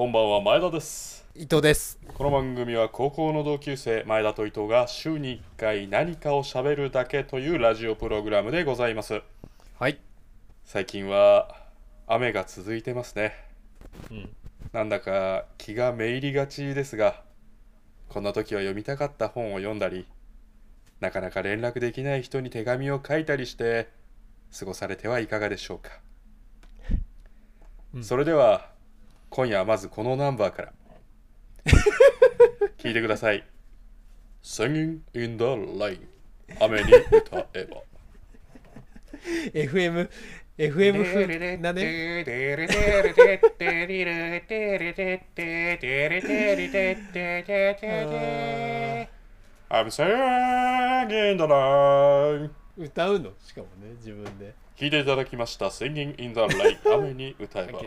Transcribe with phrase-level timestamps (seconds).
[0.00, 1.26] こんばんは前田です。
[1.34, 2.00] 伊藤です。
[2.14, 9.20] この番組は高校の同級生前田と伊藤が週に1回何かを喋るだけというラジオプログラムでございます。
[9.78, 9.98] はい。
[10.64, 11.54] 最近は
[12.06, 13.34] 雨が続いてますね。
[14.10, 14.30] うん。
[14.72, 17.22] なんだか気がめいりがちですが
[18.08, 20.06] こんな時は読みたかった本を読んだり
[21.00, 23.90] なかなか連絡できない人に手紙を書いたりして
[24.58, 25.90] 過ごされてはいかがでしょうか、
[27.92, 28.02] うん。
[28.02, 28.79] それでは
[29.30, 30.72] 今夜はまずこのナンバーから。
[32.78, 33.44] 聞いてください。
[34.42, 36.00] Singing in the Rain
[36.58, 37.82] 雨に歌えば。
[39.54, 40.08] FM
[40.58, 42.24] FM 風なね
[49.70, 57.80] I'm singing in the rain 歌うのしかもね自分で聞いていただきました Singing in the rain 雨に歌えば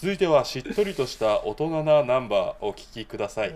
[0.00, 3.54] 続いてはしっとりとした大人なナンバーをお聴きください。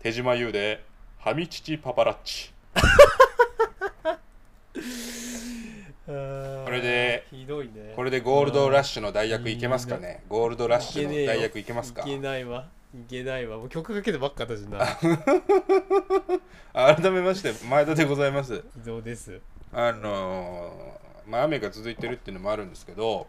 [0.00, 0.82] 手島優で
[1.20, 2.50] 「はみちちパパラッチ。
[2.74, 2.80] こ
[6.64, 7.92] これでひどいね。
[7.94, 10.24] これでゴールドラッシュの代役いけますかね？
[10.28, 12.02] ゴールドラッシュの代役いけますか？
[12.02, 12.66] いけないわ。
[12.94, 13.58] いけないわ。
[13.58, 14.78] もう曲かけてばっかだしな。
[16.72, 18.54] 改めまして前田でございます。
[18.56, 19.40] ひどです。
[19.74, 23.26] あのーまあ雨が続いてるっていうのもあるんですけど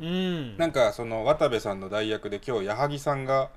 [0.00, 0.56] うん。
[0.56, 3.50] なんかその渡部さんの代役で今日矢作さんが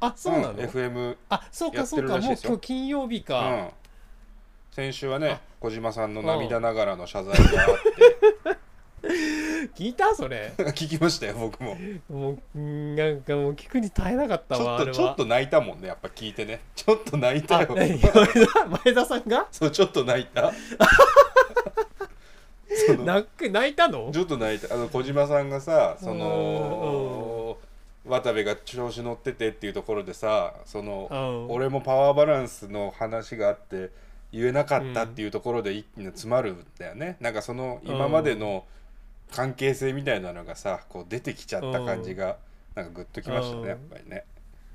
[0.00, 3.70] あそうなの、ん FM あそうかそうかもう今日金曜日うか、ん。
[4.72, 5.40] 先週はねあ。
[5.60, 7.46] 小島さんの涙ながらの謝罪があっ
[8.52, 8.58] て。
[9.76, 10.52] 聞いたそれ。
[10.58, 11.76] 聞きましたよ僕も。
[12.10, 14.90] もううんなんかもう聞くに耐えなかったちょわあれは。
[14.90, 16.60] っとちょっと泣いたもんねやっぱ聞いてね。
[16.74, 17.68] ちょっと泣いたよ。
[17.74, 19.46] 前田さんが？
[19.50, 20.52] そうちょっと泣いた
[23.04, 24.10] 泣く泣いたの？
[24.12, 24.74] ちょっと泣いた。
[24.74, 27.58] あの小島さんがさその
[28.06, 31.14] 渡部が調子乗っててっていうところでさそのう
[31.52, 31.54] ん。
[31.54, 33.90] 俺もパワーバランスの話があって
[34.32, 38.64] 言えなかったっていうところで一気に詰まるんだよね、なんかその今までの
[39.32, 42.36] 関係性みたいなのがさこう出てきちゃった感じが
[42.74, 43.62] なんかグッときましたうん。
[43.62, 44.24] ねやっぱりね。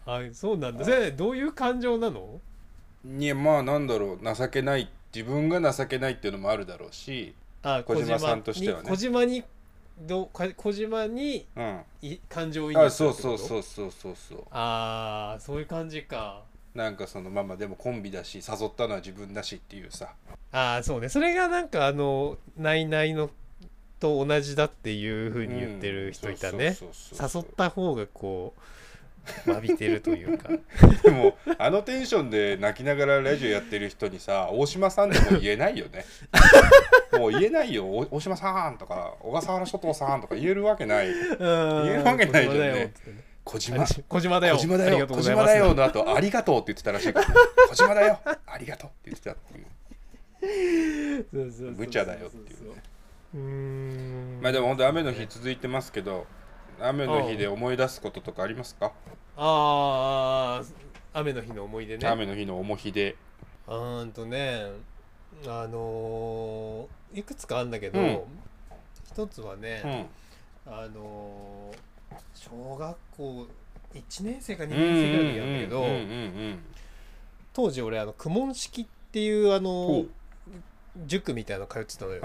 [0.06, 0.84] あそうなんだ。
[0.84, 2.40] それどういう感情なの？
[3.18, 4.36] いやまあなんだろう。
[4.36, 4.90] 情けない。
[5.14, 8.84] 自分が情けないっていうのもあるだろうし、あ小島さんとしてはね。
[8.84, 9.44] に小島に
[10.00, 13.38] どか小島にうん、い感情移入あしたってこと？
[13.38, 14.44] そうそうそうそうそうそう。
[14.52, 16.44] ああそういう感じか。
[16.74, 20.14] なんかそのまあまあでもコンビだし誘ったのは自分だしっていうさ。
[20.52, 21.10] ああそうね。
[21.10, 23.30] それがなんかあの「ないないの」
[24.00, 26.74] と同じだっていうふうに言ってる人いたね。
[26.74, 27.44] そうそうそうそう。
[27.44, 28.62] 誘った方がこう
[29.46, 30.50] 詫びてるというか。
[31.04, 36.06] でもあのテンションで泣きながらラジオやってる人にさ大島さんでも言えないよね。
[37.18, 37.86] もう言えないよ。
[37.86, 41.08] お大島さんとか小笠原諸島さんとか言えるわけない。
[41.08, 42.94] 言えるわけないじゃんね。
[43.44, 44.40] 小島小島。
[44.40, 44.56] だよ。
[44.56, 45.08] 小島だよ。
[45.08, 47.36] 小島だよの後ありがとうって言ってたらしいから、ね、
[47.70, 48.20] 小島だよ。
[48.24, 51.26] ありがとうって言ってたっていう。
[51.78, 52.82] 無茶だよっていうね。
[54.42, 56.26] まあでも本当雨の日続いてますけど
[56.84, 58.92] 雨の日で思い出すこととかありますか、
[59.38, 62.08] ああ雨の日の思い出ね。
[62.08, 63.16] 雨の日の重ひで
[63.68, 64.64] うーんとね
[65.46, 68.20] あのーいくつかあるんだけど、うん。
[69.12, 69.82] 一つはうね、
[70.66, 70.72] ん。
[70.72, 71.78] あのー
[72.34, 73.48] 小学校
[73.94, 76.64] 1年生か2うん年生ぐらいの時なんだけど、うんうんうん
[77.54, 80.10] 当時俺あの公文式っていうあのほう。
[81.06, 82.22] 塾みたいなの通ってたのよ、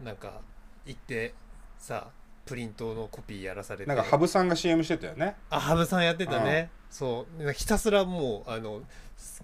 [0.00, 0.06] うん。
[0.06, 0.40] なんか
[0.86, 1.34] 行って
[1.78, 2.08] さ
[2.44, 3.86] プリントのコピーやらされて。
[3.86, 5.36] なんか羽生さんが CM してたよね。
[5.50, 6.70] あ羽生さんやってたね。
[6.90, 7.38] そう。
[7.38, 8.82] なんかひたすらもうあの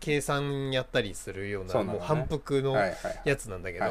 [0.00, 1.84] 計算やったりするようなね。
[1.84, 2.76] もう反復の
[3.24, 3.84] やつなんだけど、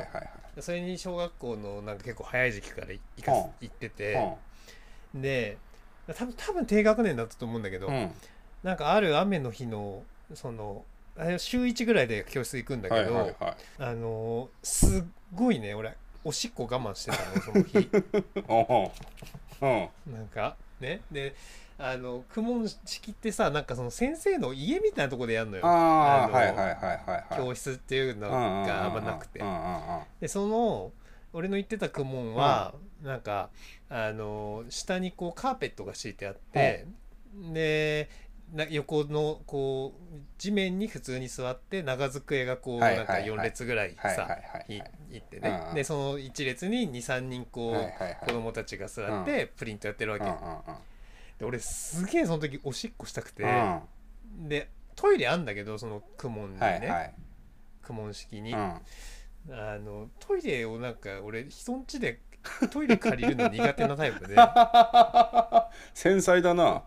[0.59, 3.43] それに小学校のなんか結構早い時期から行かうん。
[3.61, 4.33] 行ってて、
[5.13, 5.57] で
[6.07, 7.93] 多分多分低学年だったと思うんだけど、うん。
[7.93, 8.11] うん
[8.61, 10.03] なんかある雨の日の
[10.33, 10.83] その
[11.37, 13.55] 週1ぐらいで教室行くんだけど、はいはいはい。
[13.79, 15.03] あのーすっ
[15.33, 17.89] ごいね俺おしっこ我慢してたのその日。
[19.61, 20.13] うんうん。
[20.13, 21.35] なんかねで
[21.77, 25.63] あの公文式ってさなんかその先生の家みたいなとこでやるのよ。
[27.35, 29.39] 教室っていうのがあんまなくて。
[29.39, 30.91] うんうんうんうんでその
[31.31, 32.73] 俺の言ってた公文は、
[33.03, 33.51] なんか
[33.87, 36.87] あの下にこうカーペットが敷いてあって、
[37.53, 38.09] で
[38.53, 43.21] な横のこう地面に普通に座って長机がこうはいなんかはい。
[43.21, 45.75] はい4列ぐらいさはいいいってうんねうん。
[45.75, 48.17] でその1列に23人こうはいはいはい。
[48.21, 50.25] 子供たちが座ってプリントやってるわけ。
[50.25, 50.35] うんうん
[51.39, 53.43] で俺すげえその時おしっこしたくて。
[53.43, 54.49] うん。
[54.49, 56.65] でトイレあんだけどその公文にね。
[56.65, 57.13] はいはい。
[57.87, 58.53] 公文式に。
[58.53, 58.57] うん。
[59.51, 62.19] あのトイレをなんか俺人ん家で
[62.71, 64.35] トイレ借りるの苦手なタイプで。
[65.93, 66.83] 繊細だな。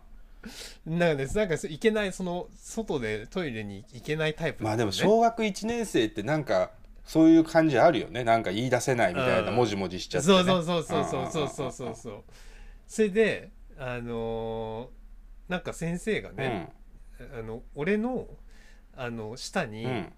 [0.85, 6.71] なんかねなんかいけないその外でトイレに行けないタイプまあでもね小学1年生ってなんか
[7.05, 8.23] そういう感じあるよね。
[8.23, 9.55] なんか言い出せないみたいなうん。
[9.55, 12.23] もじもじしちゃって、ね、そうそうそうそうそうそうそう
[12.87, 16.69] それであのーなんか先生がうんね、
[17.37, 18.27] あの俺の
[18.95, 20.13] あの下にうんうん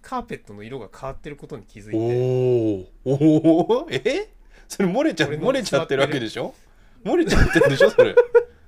[0.00, 4.32] カーペットの色が変わってることに気づいて、おーおーえ
[4.68, 6.54] それ漏れちゃ漏れちゃってるわけでしょ
[7.04, 8.14] 漏れちゃってるでしょそれ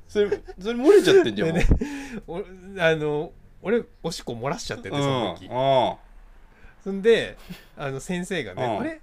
[0.08, 1.66] それそれ漏れちゃってんじゃんね
[2.26, 2.38] お
[2.78, 3.32] あの
[3.62, 6.09] 俺おしっこ漏らしちゃっててその時、うん
[6.82, 7.36] そんで
[7.76, 8.78] あの先生がね「うん。
[8.80, 9.00] あれ？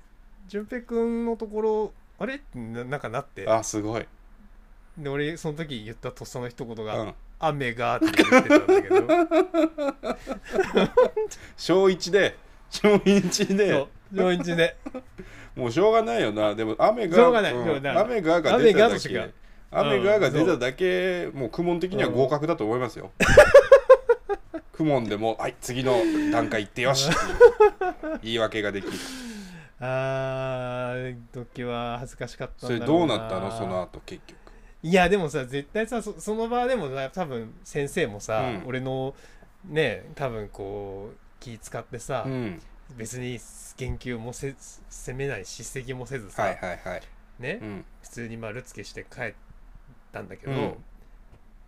[0.48, 3.48] 淳平くんのところあれ?」ってななんかなって。
[3.48, 4.06] あすごい、
[4.98, 9.08] で俺その時言ったとっさの一言が「うん、雨が」って言ってたんだけど。
[11.58, 12.36] 小1で
[12.70, 13.72] 小1で。
[13.72, 14.76] そう上一で。
[15.56, 16.56] もうしょうがないよな。
[16.56, 17.54] でも雨がしょうがない。
[17.54, 17.64] ん。
[17.64, 19.34] しょうがない雨がが出ただ雨がけ
[19.72, 20.20] 雨が。
[20.20, 23.12] がうん出ただけ、もう苦悶的には合格だと思いますよ、
[24.78, 25.96] 苦悶でもはい次の
[26.32, 27.10] 段階行ってよし。
[27.10, 28.94] っていう言い訳ができる。
[29.80, 33.52] あー時は恥ずかしかったそれんだろうどうなったの？
[33.52, 34.38] その後結局。
[34.84, 38.68] いやでもさ絶対さそその場でもさ多分先生もさ、うん。
[38.68, 39.16] 俺の
[39.66, 42.62] ね多分こう気使ってさ、うん。
[42.96, 43.38] 別に
[43.76, 44.56] 言及もせ
[44.90, 47.02] 責めない叱責もせずさ、はいはいはい、
[47.38, 49.34] ね、うん、普通に丸つけして帰っ
[50.14, 50.74] たんだけど、うん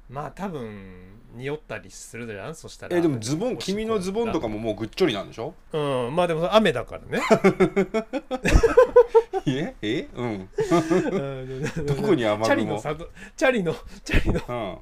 [0.10, 2.56] まあ多分匂ったりするじゃん？
[2.56, 2.98] そしたら。
[2.98, 5.54] えでもズボン君のズボンとかももうぐっちょりなんでしょ？
[5.72, 6.16] うん。
[6.16, 7.24] まあでも雨だからね。
[9.46, 9.76] え？
[9.84, 10.08] え？
[10.16, 10.50] うん。
[11.86, 12.46] どどこに雨雲？
[12.46, 13.08] チャリのサド
[13.38, 14.78] チャリのチャリのうん。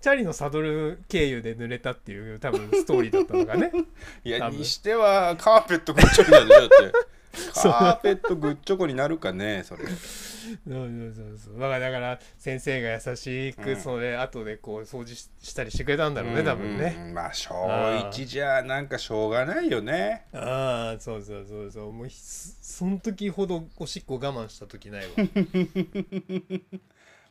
[0.00, 3.70] チャリのサドル経由で濡れたっていう多分ストーリーだったのがね。
[4.24, 6.60] いやにしてはカーペットぐっちょりなんでしょ？
[6.60, 6.76] だって
[7.54, 9.84] カーペットぐっちょこになるかねそれ。
[9.86, 9.96] そう
[10.66, 11.60] そうそうそう。
[11.60, 13.76] だからだから先生が優しくうん。
[13.76, 17.14] それ後でこう掃除ししたりしてくれたんだろうね、多分ね、うん。
[17.14, 20.26] まあ小1じゃなんかしょうがないよね。
[20.32, 21.92] ああそうそうそうそう。
[21.92, 25.10] もうひその時ほどおしっこ我慢した時ないわ。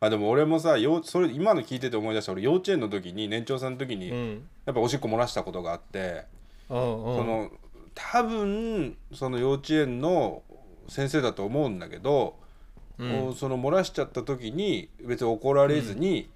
[0.01, 4.47] あでも俺もさよそれ今の聞いてて思い出した俺幼稚園の時に年長さんの時にうん。
[4.65, 6.25] やっぱおしっこ漏らしたことがあって、
[6.69, 7.17] うんうん。
[7.17, 7.51] その
[7.95, 10.43] 多分その幼稚園の
[10.87, 12.35] 先生だと思うんだけど、
[12.99, 13.33] うん。
[13.33, 16.29] その漏らしちゃった時に別に怒られずに、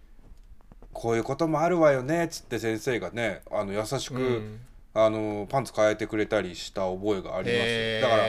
[0.92, 4.60] こういうこともあるわよねっつって先生がねあの優しく、うん。
[4.92, 8.02] あのパンツ変えてくれたりした覚えがあります。
[8.02, 8.24] だから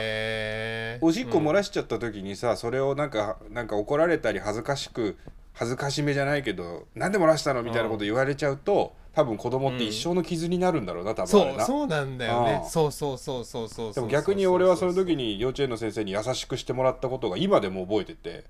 [1.01, 5.17] おしっこ漏らしちゃった時にさ、それをなんかなんか怒られたり恥ずかしく
[5.53, 7.63] 恥ずかしめじゃないけどなんで漏らしたの？
[7.63, 12.63] みたいなこと言われちゃうと多分子供って一生の傷になるんだろうな多分あそうそうなんだよね。
[12.69, 18.45] そうそうそうそうそうでも逆に俺はその時に幼稚園の先生に優しくしてもらったことが今でも覚えてて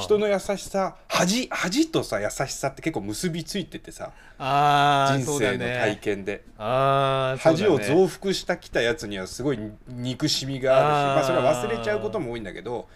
[0.00, 4.10] 人の優しさ恥恥とさ優しさって結構結びついててさ。
[4.42, 9.58] ああ人生の体験で、ああ恥を増増幅したきたやつにはすごい
[9.88, 12.88] 憎しみがあるしまあ、それは忘れちゃうことも多いんだけど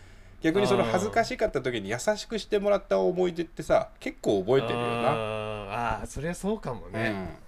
[0.44, 7.38] 逆にその恥ずかしかった時に優しくしてもらった思い出ってさ結構覚えてるよな、ああそれはそうかもね、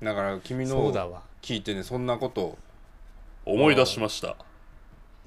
[0.00, 0.06] うん。
[0.06, 0.94] だから君の
[1.42, 2.56] 聞いてねそんなこと
[3.44, 4.36] 思い出しました。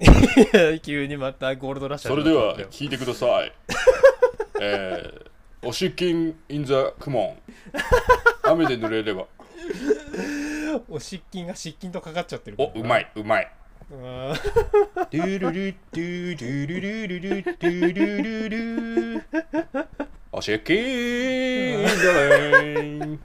[0.80, 3.52] 急にまたゴールドラッシュそれでは聞いてください。
[4.62, 7.38] えー、おしっきん in the クモン
[8.50, 9.26] 雨で濡れれば。
[10.88, 12.56] お湿菌が湿菌とかかっちゃってる。
[12.58, 13.44] おうまいうまい。
[13.44, 13.57] うん
[13.90, 19.14] ドゥルルドゥドゥルルルルドゥルル。
[19.14, 19.24] ル
[20.30, 21.88] おしっきんだ
[22.68, 23.18] ね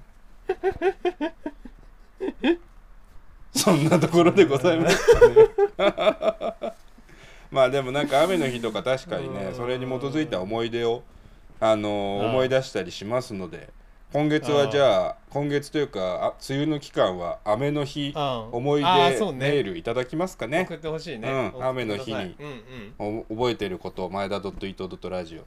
[3.51, 5.05] そんなところでございます。
[7.51, 11.03] まあでもなんか雨の日とか確かにねうんそれに基づいた思い出を
[11.59, 13.69] あのうん思い出したりしますので
[14.13, 18.49] 今月はじゃあ今月というかあ梅雨の期間は雨の日うん。
[18.51, 20.65] 思い出メールいただきますかね？
[20.67, 22.35] 送ってほしいね、うん雨の日に。
[22.99, 25.43] うんうんお覚えてることを前田.伊藤.ラジオ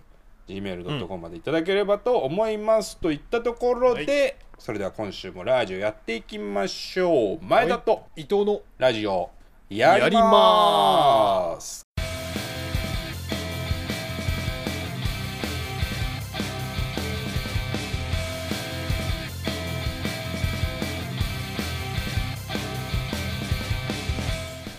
[0.53, 7.39] gmail.com までいただければと思います、といったところで、それでは今週もラジオやっていきましょう。
[7.45, 9.31] 前田と伊藤のラジオ
[9.69, 11.86] やります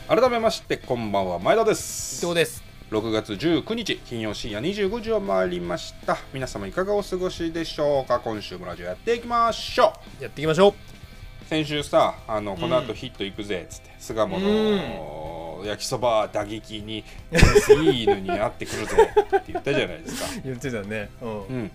[0.08, 2.24] 改めましてこんばんは前田です。
[2.24, 2.64] 伊藤です。
[2.92, 6.18] 6月19日金曜深夜25時を回りました。
[6.34, 8.22] 皆様いかがお過ごしでしょうか？
[8.22, 10.24] 今週もラジオやっていきましょう。
[10.24, 10.74] やっていきましょう。
[11.50, 17.04] 先週さあのこの後ヒット行くぜっつって巣鴨の焼きそば打撃に
[17.84, 20.30] いい犬に会ってくるぜって言ったじゃないですか。
[20.46, 21.10] 言ってたね。
[21.22, 21.74] うん、うん、だ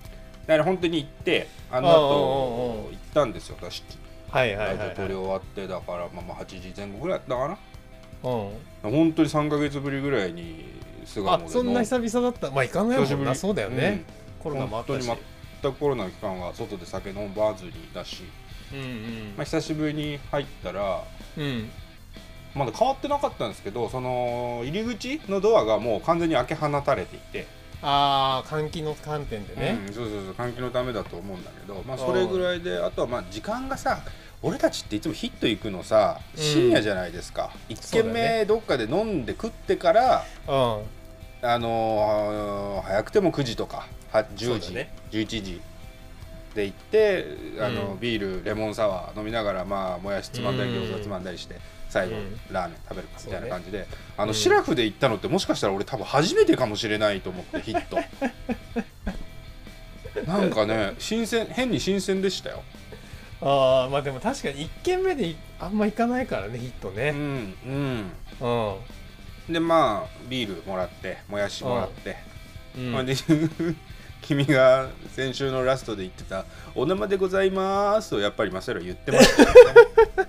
[0.55, 3.83] から本当に行ってあの後行ったんですよ私。
[4.31, 4.89] はいはいはい、はい。
[4.89, 7.59] ラジオ撮り終わってだからまあまあ8時前後ぐらいだったかな
[8.23, 10.65] うん、本当に3か月ぶりぐらいに
[11.05, 11.51] 巣鴨あでの。
[11.51, 12.51] そんな久々だった。
[12.51, 14.05] まあ行かないもんなそうだよね、
[14.41, 15.07] コロナもあったし。
[15.07, 15.19] 本
[15.63, 18.25] 全くコロナの期間は外で酒飲まずにだし、
[18.73, 19.35] うんうん。
[19.37, 21.05] まあ、久しぶりに入ったら
[21.37, 21.71] うん。
[22.55, 27.47] まだ変わってなかったんですけどその入り口のドアがもう完全に開け放たれていて、
[27.81, 34.03] ああ換気の観点でね、うんそうそうそう換気のためだと思うんだけど、まあ、それぐらいであとはまあ時間がさ
[34.43, 40.53] 俺たちっていつもヒット行くのさ深夜じゃないですか、うだ軒目どっかで飲んで食ってからうん。
[41.45, 44.93] あのー早くても9時とかは10時、ね。
[45.11, 45.61] 11時
[46.55, 47.27] で行って
[47.61, 48.01] あの、うん。
[48.01, 50.77] ビールレモンサワー飲みながらまあもやしつまんだりうん。
[50.85, 51.57] 餃子つまんだりして
[51.89, 52.39] 最後、うん。
[52.51, 54.35] ラーメン食べるかみたいな感じで、あの、うん。
[54.35, 57.99] シラフで行ったのってもしかしたら俺多分初めてかもしれないと思ってヒット。
[60.27, 62.63] なんかね新鮮変に新鮮でしたよ、
[63.45, 68.13] ああまあでも確かに1軒目でいあんま行かないからねヒットうんねうん。
[69.49, 69.53] うん。
[69.53, 72.17] でまあビールもらってもやしもらって、
[72.77, 72.93] うん。
[72.93, 73.15] まあで
[74.23, 76.45] 君が先週のラストで言ってた
[76.77, 79.55] 「お生でございます」をやっぱりマセロ言ってましたよね。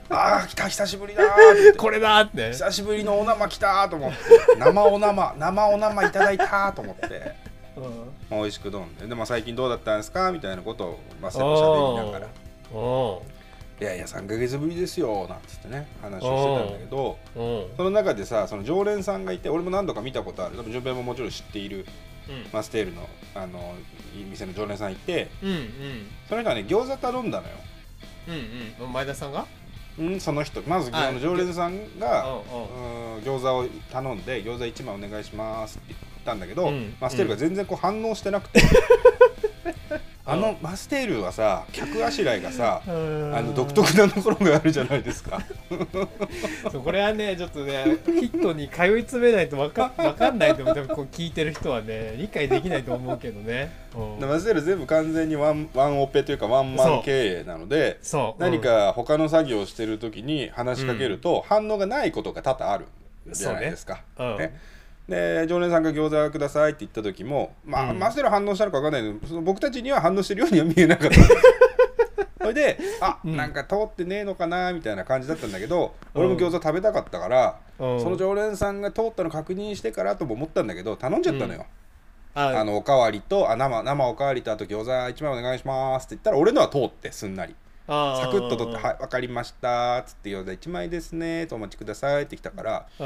[0.09, 1.77] ああ来た久しぶりだーって。
[1.77, 2.51] これだーって。
[2.53, 4.17] 久しぶりのお生来たーと思って。
[4.57, 7.35] 生お生生お生いただいたーと思って、
[7.77, 7.83] うん。
[8.31, 9.05] まあ、美味しく飲んで。
[9.07, 10.31] で、まあ、最近どうだったんですか？
[10.31, 12.27] みたいなことをマセロしゃべりながら。
[12.27, 12.42] お
[13.81, 17.17] 「いやいや3ヶ月ぶりですよ」なんつってね話をしてたんだけど
[17.77, 20.57] その中でさその常連さんがいて俺も何度か見たことある。
[20.57, 21.85] 多分順平ももちろん知っている
[22.53, 23.75] マステールのあの
[24.29, 25.29] 店の常連さんいて。
[25.43, 25.67] うんうん。
[26.29, 27.53] その人はね餃子頼んだのよ。
[28.29, 28.93] うんうん。
[28.93, 29.45] 前田さんが？
[29.99, 30.61] うんその人。
[30.61, 32.39] まずああの常連さんうんが
[33.25, 36.95] 餃子を頼んで餃子1枚お願いしますって言ったんだけど、うん。
[37.01, 38.61] マステールが全然こう反応してなくて、
[40.25, 45.41] あのマステールはさ客あしらいがさあの独特なところがあるじゃないですか。
[46.71, 50.75] そ うこれはねちょっとねヒットに通い詰めないとわかわかんないと思う。
[50.75, 54.19] 多分こう聞いてる人はね理解できないと思うけどね、うん。
[54.19, 58.41] でマステール全部完全にワンワンオペというかワンマン経営なのでそう。
[58.41, 62.85] 何か他の作業をしてる時に話しかけると反応がないことが多々ある
[63.29, 64.03] じゃないですか。
[64.15, 64.33] そうね。
[64.33, 64.39] うん。
[64.39, 64.72] ね
[65.07, 67.99] で常連さんが餃子くださいって言った時も、まあうん。
[67.99, 71.19] マステル反応したのか分かんないけどその僕たちには反応してるようには見えなかった。
[72.39, 73.35] それであ、うん。
[73.35, 76.25] なんか通ってねえのかなみたいな感じだったんだけど、うん。
[76.25, 78.01] 俺も餃子食べたかったから、うん。
[78.01, 81.65] その常連さんが通ったの確認してからとも思ったんだけど頼んじゃったのよ、
[82.35, 93.03] ああのおかわりとあ生生おかわりとあと餃子1枚お願いしますって言ったら俺のは通ってすんなりサクッと取って「はい分かりました」っつって餃子1枚ですねとお待ちくださいって来たからそ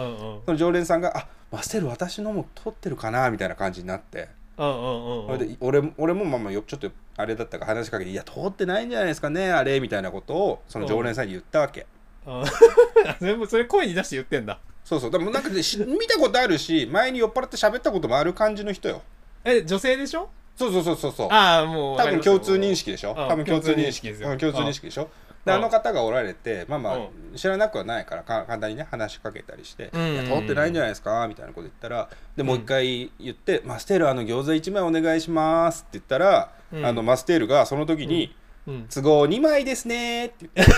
[0.47, 4.29] の常連さんが「あマステル私のも取ってるかな」みたいな感じになって。
[4.57, 11.85] それで俺も俺もまあまあよちょっとあれだったから話しかけて「いや通ってないんじゃないですかねあれ」みたいなことをその常連さんに言ったわけ。
[12.25, 12.43] うん。
[13.21, 14.59] 全部それ声に出して言ってんだ。
[14.83, 15.11] そうそう。
[15.11, 19.03] でもなんかねし見たことあるし前に酔っ払って喋ったこともある感じの人よ。
[19.43, 20.27] え女性でしょ？
[20.57, 21.27] そうそうそうそうそう。
[21.31, 23.11] ああもう多分共通認識でしょ？
[23.11, 23.15] うん。
[23.29, 24.07] 多分共通認識。
[24.07, 24.29] ですよ。
[24.31, 25.09] うん共通認識でしょ？
[25.45, 25.57] でうん。
[25.57, 36.85] あの方がおられてまあまあう知らなくはないからか簡単にね話しかけたりして「うんいや通ってないんじゃないですか」みたいなこと言ったらでもう一回言って「マステールあの餃子1枚お願いします」って言ったらうん。
[36.85, 38.35] あのマステールがその時に
[38.67, 40.73] うん「都合2枚ですね」って言って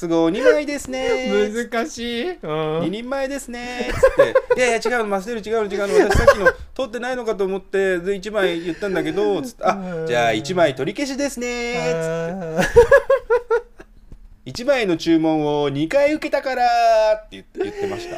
[0.00, 1.50] 都合2枚ですね。
[1.70, 2.80] 難しい、うん。
[2.82, 3.90] 2人前ですね。
[3.90, 5.74] っつって「いやいや違うのマステル違うの。
[5.74, 11.74] 違うの私さっきの取ってないのかと思ってで1枚言ったんだけど」つって「あじゃあ1枚取り消しですね」
[12.62, 12.72] つっ
[14.46, 14.52] て。
[14.52, 16.64] 1枚の注文を2回受けたから
[17.14, 18.16] って言って言ってました。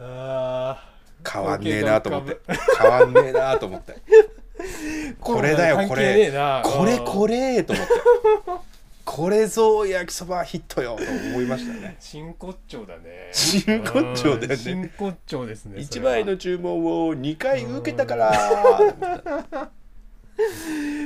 [0.00, 0.90] あ
[1.26, 2.38] 変わんねえなと思って。
[2.80, 3.92] 変わんねえなと思って。
[3.92, 6.30] ー これだよこれ。
[6.30, 6.62] な。
[6.64, 8.73] これうんこれと思って
[9.04, 11.96] これぞ焼きそばヒットよと思いましたね。
[12.00, 13.30] 真骨頂だね。
[13.32, 14.48] 真骨頂だよね。
[14.48, 18.32] うん真骨頂ですね1枚の注文を2回受けたから。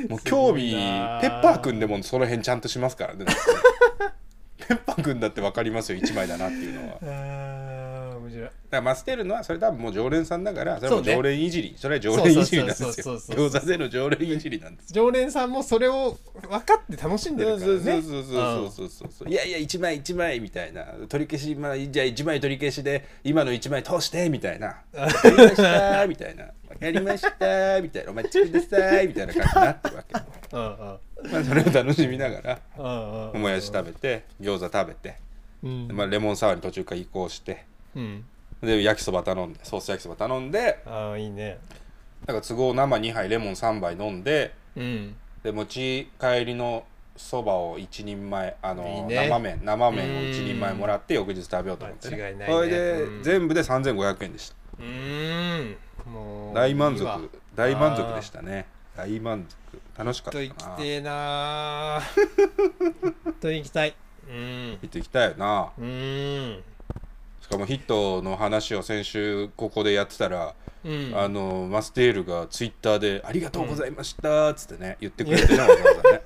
[0.09, 3.27] もう興味ペッパーくんでもその辺ちゃんとしますからね。
[4.69, 6.99] ペッパーくんだって分かりますよ1枚だなっていうのは
[8.39, 11.75] 白いらマステルのはそれ多分もう常連さんだからそれはも常連いじり。
[11.77, 12.91] それは常連いじりなんですよ。
[12.93, 17.79] 餃子での常連いじりなんです常連さんもそれを分かって楽しんでるからね。
[17.79, 20.85] そうそうそうそうそうそういやいや1枚1枚みたいな。
[21.09, 24.83] 取り消し、まあ、じゃあ1枚取り消しで今の1枚通してみたいな。
[24.93, 26.45] わかりましたみたいな。
[26.45, 28.11] わかりましたみたいな。
[28.11, 30.15] お待ちくださいみたいな感じになってるわけ、
[30.53, 35.17] まあ、それを楽しみながらもやし食べて餃子食べて、
[35.63, 35.89] うん。
[35.93, 37.65] まあ、レモンサワーに途中から移行して
[37.99, 38.25] うん。
[38.61, 41.59] で焼きそば頼んでソース焼きそば頼んでああいいね。
[42.27, 45.17] だから都合生2杯レモン3杯飲んでうん。
[45.43, 46.85] で持ち帰りの
[47.17, 49.29] そばを1人前あのいいね。
[49.29, 50.27] 生麺生麺をうん。
[50.27, 52.55] 1人前もらって翌日食べようと思って、ね、間違いないね。
[52.55, 53.23] それで、うん。
[53.23, 54.57] 全部で3500円でした。
[54.79, 55.77] うーん。
[56.13, 57.01] もう大満足。
[57.01, 57.21] いいわ。
[57.55, 58.67] 大満足でしたね。
[58.97, 59.81] 大満足。
[59.97, 60.71] 楽しかとったな。
[60.73, 63.33] 行きてえなー。
[63.41, 63.95] と行きたい。
[64.29, 64.79] うん。
[64.81, 65.73] ヒット行きたいよな。
[65.77, 66.63] うーん
[67.49, 71.13] しかもヒットの話を先週ここでやってたら、うん。
[71.17, 76.23] あのマステールがツイッターで「ありがとうございました」っつってね言ってくれてねわざわざね。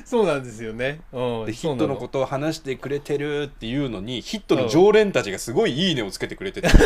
[0.06, 1.00] そうなんですよね。
[1.12, 6.68] うん、でヒットのことを話してくれてるっていうのにヒットの常連たちがすごいいいねをつけてくれてて。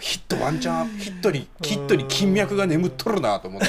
[0.00, 3.68] ヒットワンチャンヒットにヒットに金脈が眠っとるなと思って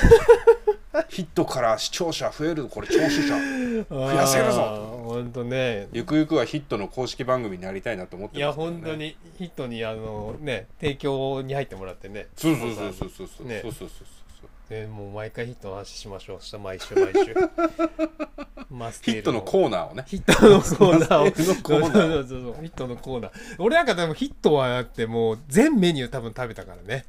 [1.10, 3.38] ヒットから視聴者増えるこれ聴取者
[3.90, 5.88] 増やせるぞ本当ね。
[5.94, 12.28] ゆくゆくはヒットの公式番組になりたいなと思っていやますけどね本当にヒットにあのね提供に入ってもらってね。
[12.36, 14.08] そうそうそうそうそうそうねそうそうそう
[14.70, 16.42] でもう毎回ヒットの話しましょう。
[16.42, 17.36] した毎週毎週。
[18.70, 21.46] マステールヒットのコーナーをねヒットのコーナーをヒッ
[22.70, 27.06] トのコーナー俺なんかでもヒットはだってもう全メニュー多分食べたからね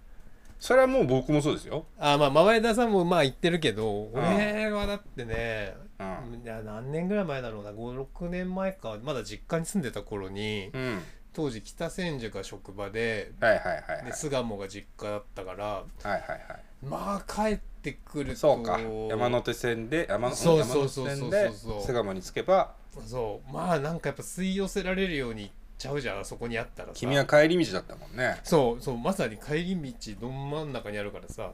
[0.62, 6.04] それはもう僕もそうですよ、あまあ前田さんもまあ言ってるけど俺はだってねう
[6.37, 6.40] ん。
[6.45, 11.00] いや何年ぐらい前だろうな56年前かまだ実家に住んでた頃にうん、
[11.33, 14.04] 当時北千住が職場ではいはいはいはい。
[14.04, 16.40] で巣鴨が実家だったからはいはいはい。
[16.88, 18.78] まあ帰ってくるとそうか。
[19.11, 22.76] 山手線で山手線で巣鴨に着けば。
[23.04, 23.52] そう。
[23.52, 25.50] まあなんかやっぱ吸い寄せられるように
[25.82, 26.94] ちゃうじゃんあそこにあったらさ。
[26.94, 28.38] 君は帰り道だったもんね。
[28.44, 31.50] そうそうまさに帰り道ど真ん中にあるからさ。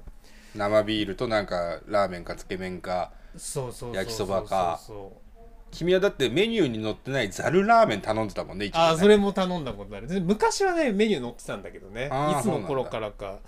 [0.55, 4.79] 生ビールとなんかラーメンかつけ麺かそうそう焼きそばか。
[4.87, 5.28] そう
[5.71, 8.73] 君はだってメニューに載ってないざるラーメン頼んでたもんねね。
[8.75, 10.09] あそれも頼んだことある。
[10.09, 12.07] で昔はねメニュー載ってたんだけどね。
[12.07, 13.39] いつの頃からか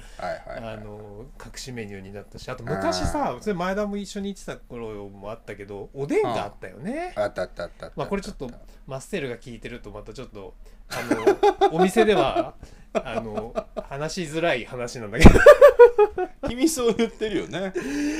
[0.47, 7.13] あの隠しメニューになったしあと昔さそれ前田も一緒に行ってた頃もあったけどおでんがあったよね。
[7.17, 8.51] あったあったあったあったまあこれちょっと
[8.87, 10.55] マステルが聞いてるとまたちょっと
[10.89, 10.97] あ
[11.71, 12.55] のお店では
[12.93, 13.55] あの
[13.89, 15.39] 話しづらい話なんだけど
[16.49, 17.73] 君そう言ってるよね。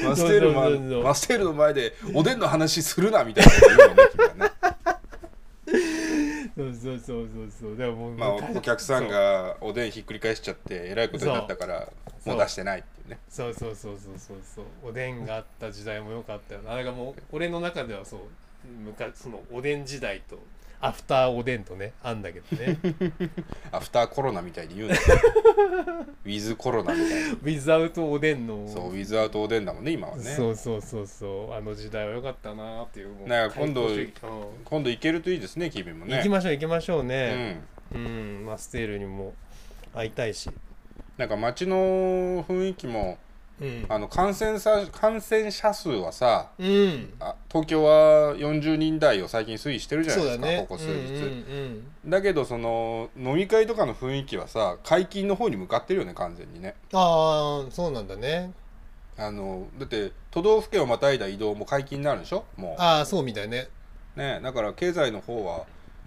[0.05, 1.03] マステールマそうそうそう。
[1.03, 4.51] マステールの前でおでんの話するなみたいなこと言うよね君はね。
[6.57, 7.77] そうそうそうそうそう。
[7.77, 11.89] でももうまあ昔お客さんがおでんひっくり返しちゃってえらいことになったから
[12.25, 13.19] もう出してないっていうね。
[13.29, 14.37] そうそうそうそうそう。
[14.55, 16.73] そうおでんがあった時代も良かったよな。
[16.73, 18.21] あれがもう俺の中ではそう
[18.85, 20.39] 昔そのおでん時代と
[20.83, 22.79] アフターおでんとねあんだけどね。
[23.71, 24.95] アフターコロナみたいに言うの
[26.25, 28.67] ウィズコロナみたいなウィズアウトおでんの。
[28.67, 30.23] そうウィズアウトおでんだもんね今はね。
[30.23, 31.55] そうそうそうそう。
[31.55, 33.89] あの時代は良かったなっていうなんか今度
[34.65, 36.15] 今度行けるといいですね君もね。
[36.15, 37.63] うん行きましょう行きましょううねん。
[37.95, 39.35] うん、マステールにも
[39.95, 40.51] 会いたいし。
[41.19, 43.19] なんか街の雰囲気も
[43.61, 43.87] うん。
[43.89, 47.13] あの感染者感染者数はさうん。
[47.21, 50.67] あ東京は40人台を最近推移してるじゃないですか、ね。
[50.69, 56.75] ここ数日、うんうんだけどその飲み会とかの雰囲気はさ解禁の方に向かってるよね完全にね。
[56.93, 58.53] うん、ああそうなんだね。
[59.19, 62.45] あのだって都道府県をまたいだ移動も解禁になるでしょ？
[62.57, 63.69] もああそうみたいね。
[64.17, 65.67] うねだから経済の方は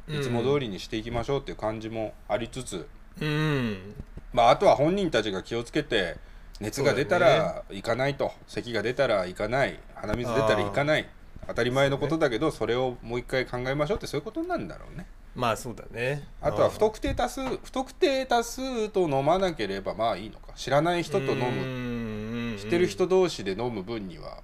[0.09, 2.87] いつも通りにしていきましょうっていう感じもありつつ、
[3.21, 3.93] うん。
[4.33, 6.15] まああとは本人たちが気をつけて
[6.59, 9.79] 熱が出たら行かないと、咳が出たら行かない。
[9.95, 11.07] 鼻水出たら行かない。
[11.47, 15.05] 当たり前のことだけどそれをもう一回考えましょうってそういうことなんだろうね。
[15.35, 16.27] まあそうだね。
[16.41, 20.53] あとは不特定多数不特定多数と飲まなければまあいいのか。
[20.55, 22.53] 知らない人と飲む。
[22.53, 24.41] む知ってる人同士で飲む分には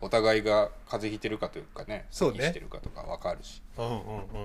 [0.00, 2.38] お互いが風邪ひいてるかというかねそうね。
[2.38, 3.60] 咳してるかとか分かるし。
[3.76, 3.98] うんうんうんう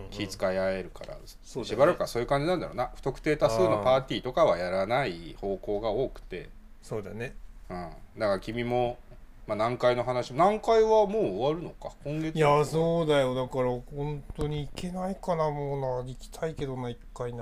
[0.07, 0.09] ん。
[0.09, 1.17] 気遣い合えるから、
[1.63, 2.91] しばらくはそういう感じなんだろうな。
[2.95, 6.49] 不特定多数のパーティーとかはやらない方向が多くて、
[6.83, 7.33] そうだね。
[7.69, 8.99] うん、だから君も、
[9.47, 11.91] まあ、南海の話南海はもう終わるのか？
[12.03, 12.35] 今月。
[12.37, 13.33] いやそうだよ。
[13.33, 16.07] だから本当に行けないかなもうな。
[16.07, 17.39] 行きたいけどな一回な。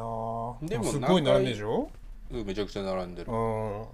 [0.62, 1.90] でもすごい並んでるでしょ？
[2.32, 3.32] うんめちゃくちゃ並んでる。
[3.32, 3.86] うん。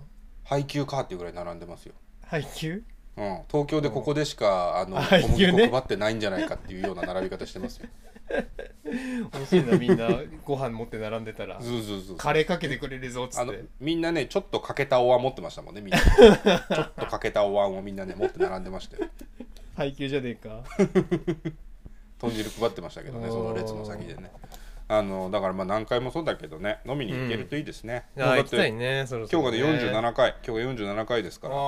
[0.44, 1.94] 配給かっていうぐらい並んでますよ。
[2.28, 2.84] 配給？
[3.18, 7.90] うん、東京でここでしか、あのあ小麦粉配ってないんじゃないかっていうような並び方してますよ。
[9.34, 10.08] 欲しいなみんな。
[10.44, 11.62] ご飯持って並んでたら。
[11.62, 12.18] そうそうそう。
[12.18, 16.00] カレーかけてくれるぞっつあのってみんなねちょっと欠けたお椀持ってましたもんねみんな。
[16.06, 19.08] ちょっと欠けたお椀をみんなね持って並んでましたよ
[19.76, 20.64] 配給じゃねえか。
[22.20, 24.32] 豚汁配ってましたけどねその列の先でね。
[24.90, 30.36] あのだからまあ何回もそうだけどね飲みに行けるといいですね、もうああ行きたいてねそろそろ今日がでね47回。
[30.48, 31.56] 今日が47回ですから。
[31.56, 31.62] ああ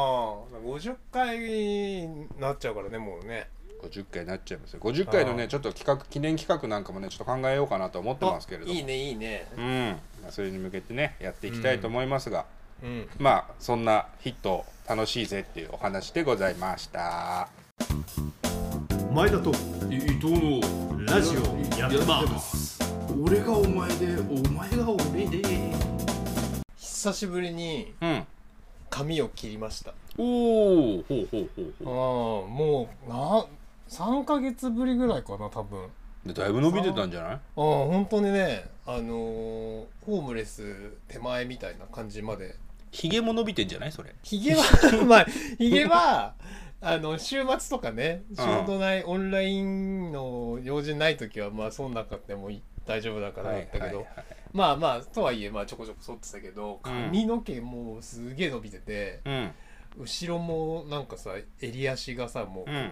[0.64, 3.50] 50回になっちゃうからねもうね
[3.82, 4.80] 50回になっちゃいますよ。
[4.82, 8.74] 50回のねちょっと企画記念企画なんかもねちょっと考えようかなと思ってますけれども。
[8.74, 9.48] いいねいいね。
[9.58, 10.00] うん。
[10.22, 12.46] まあそれに向けてねやっていきたいと思いますが、
[12.84, 13.10] うん。
[13.18, 17.50] まあそんなヒット楽しいぜっていうお話でございました。
[19.14, 19.52] 前田と
[19.90, 22.80] 伊藤のラジオやってます。
[23.22, 25.42] 俺がお前でお前が俺で。
[26.78, 28.28] 久しぶりにうん。
[28.90, 29.94] 髪を切りました。
[30.18, 31.92] おおほうほうほうああ
[32.42, 33.46] ほもうな
[33.90, 35.84] 3ヶ月ぶりぐらいかな多分。
[35.86, 35.90] う
[36.26, 37.34] でだいぶ伸びてたんじゃない？
[37.34, 42.56] ああ本当にねあのーホームレス手前みたいな感じまで。
[42.92, 43.92] ひげも伸びてんじゃない？
[43.92, 44.14] それ。
[44.24, 44.64] ひげは
[45.06, 45.26] まあ
[45.58, 46.34] ひげは
[46.82, 54.06] あの週末とかね仕事ないオンラインの用事ない時はまあそんなかってもい大丈夫だからだったけど、
[54.54, 56.92] まあまあとはいえまあちょこちょこ剃ってたけどうん。
[57.06, 59.52] 髪の毛もうすげえ伸びてて、うん。
[60.00, 62.92] 後ろもなんかさ襟足がさもう、うん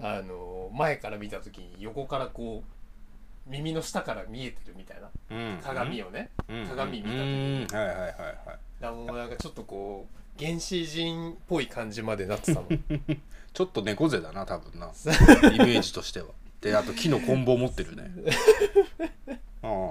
[0.00, 5.10] あの前から見た時に横からこう耳の下から見えてるみたいな。
[5.30, 5.58] うん。
[5.62, 6.66] 鏡をね、うん。
[6.66, 7.66] 鏡見た時うにん。
[7.66, 8.12] はいはいはいはい。
[8.14, 10.06] だからもうなんかちょっとこ
[10.38, 12.68] う原始人っぽい感じまでなってたの
[13.52, 14.92] ちょっと猫背だな多分な。
[14.94, 15.10] さ
[15.52, 16.28] イメージとしては。
[16.60, 18.10] であと木の棍棒持ってるね。
[19.62, 19.90] うん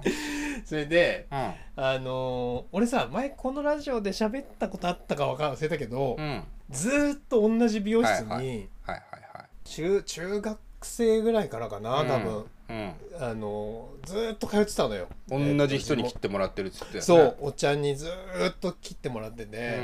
[0.65, 1.53] それでうん。
[1.75, 6.29] あの俺さ前このラジオで喋ったことあったかわかん忘れたけど、うん。
[6.29, 9.22] はいずーっと同じ美容室に、はいはいはい
[9.63, 12.45] 中中学生ぐらいからかな、多分。
[12.69, 12.93] うん。
[13.19, 15.07] あのずーっと通ってたのよ。
[15.29, 17.01] 同じ人にえ切ってもらってるっつってね。
[17.01, 19.79] そうおっちゃんにずーっと切ってもらってて、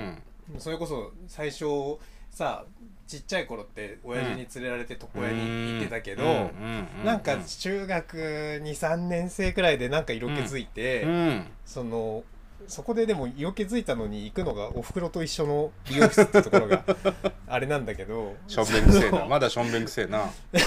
[0.54, 0.60] うん。
[0.60, 1.66] それこそ最初
[2.32, 2.66] さ
[3.08, 11.48] ちっちゃい頃って親父に連れられて床屋に行ってたけど、うなんか中学23年生くらいでなんか色気づいて、うん。
[11.66, 12.24] その
[12.68, 16.84] そこででも色気づいたのに行くのがおふくろと一緒の美容室ってところが
[17.48, 18.36] あれなんだけど。
[18.48, 19.26] しょんべんくせえな。
[19.26, 20.30] まだしょんべんくせえな。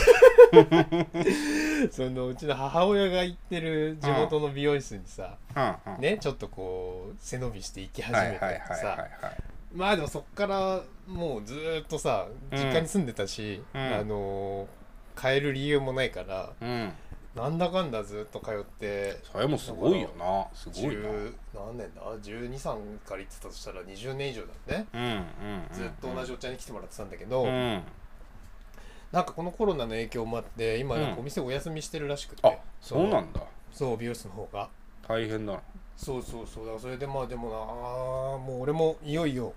[1.91, 6.01] そのうちの母親が行ってる地元の美容室にさ、うんうん。
[6.01, 8.47] ねちょっとこう背伸びして行き始はいめてさ
[8.89, 9.11] はい
[9.75, 13.81] まあでもそっからもうずーっとさうん実家に住んでたし、うん。
[13.81, 14.67] あのー
[15.21, 16.93] 変える理由もないからうん
[17.35, 20.47] なんだかんだずっと通ってそれもすごいよな。
[20.55, 21.03] すごいな。
[21.09, 24.87] 10何年だ？123から行ってたとしたら20年以上だね。
[24.93, 25.25] うんうんうん
[25.73, 27.83] ずっと同じお茶に来てもらってたんだけど、うん。
[29.13, 31.15] なんかこのコロナの影響もあって今なんうん。
[31.15, 33.41] かお店お休みしてるらしくて、あそうなんだ。
[33.73, 34.69] そう美容室の方が。
[35.09, 35.61] 大変だな。
[35.97, 36.67] そうそうそう。
[36.67, 39.55] だからそれでまあでもなもう俺もいよいよ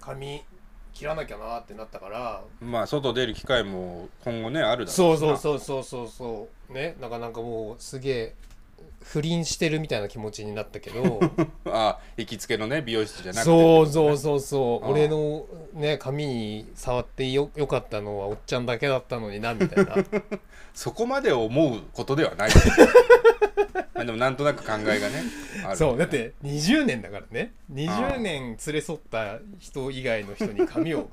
[0.00, 0.42] 髪
[0.92, 2.42] 切らなきゃなってなったから。
[2.60, 6.72] まあ外出る機会も今後ねあるだろそうそううそうそうそうそう。
[6.72, 8.34] ねなかなかもうすげえ
[9.02, 11.20] 不倫してるみたいな気持ちになったけど
[11.66, 14.90] あ行きつけのね美容室じゃなくてそうそうそうそう。
[14.90, 19.96] 俺のね髪に触ってよよかったのはおっちゃんだけだったのになみたいな。
[20.74, 22.50] そこまで思うことではない。
[23.94, 25.22] まあでもなんとなく考えがね
[25.66, 25.76] ある。
[25.76, 27.52] そうだって20年だからね。
[27.72, 31.10] 20年連れ添った人以外の人に髪を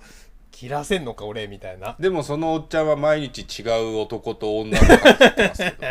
[0.51, 1.95] 切らせんのか俺みたいな。
[1.99, 5.87] でもそのおっちゃんは毎日違う男と女の髪切ってますけど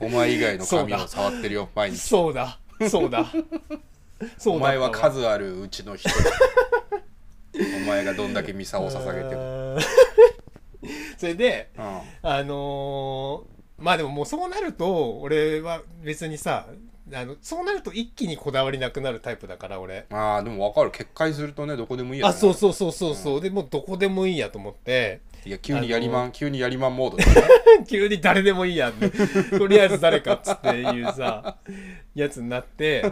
[0.00, 1.98] お前以外の髪を触ってるよ毎日。
[1.98, 2.58] そうだ。
[2.88, 3.26] そうだ。
[4.38, 6.18] そうだお前は数あるうちの一人。
[7.76, 9.78] お前がどんだけミサを捧げても、
[11.18, 12.00] それでうん。
[12.22, 16.66] あのーまあでももうそうなると俺は別にさ
[17.14, 20.04] あのそうなると一気にこだわりなくなるタイプだから俺。
[20.10, 20.90] ああでも分かる。
[20.90, 27.32] 決壊するとねどこでもいいやあそうそうそうそうそう、でもうどこでもいいやと思っていや急にやりまん、あ急にやりまんモードだね。
[27.88, 29.10] 急に誰でもいいやって
[29.58, 31.58] とりあえず誰かっつっていうさ
[32.14, 33.02] やつになって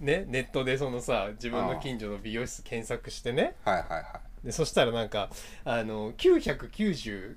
[0.00, 3.54] ねネットでそのさ自分の近所の美容室検索してね。
[3.64, 5.30] はいはいはでそしたらなんか
[5.64, 7.34] あの999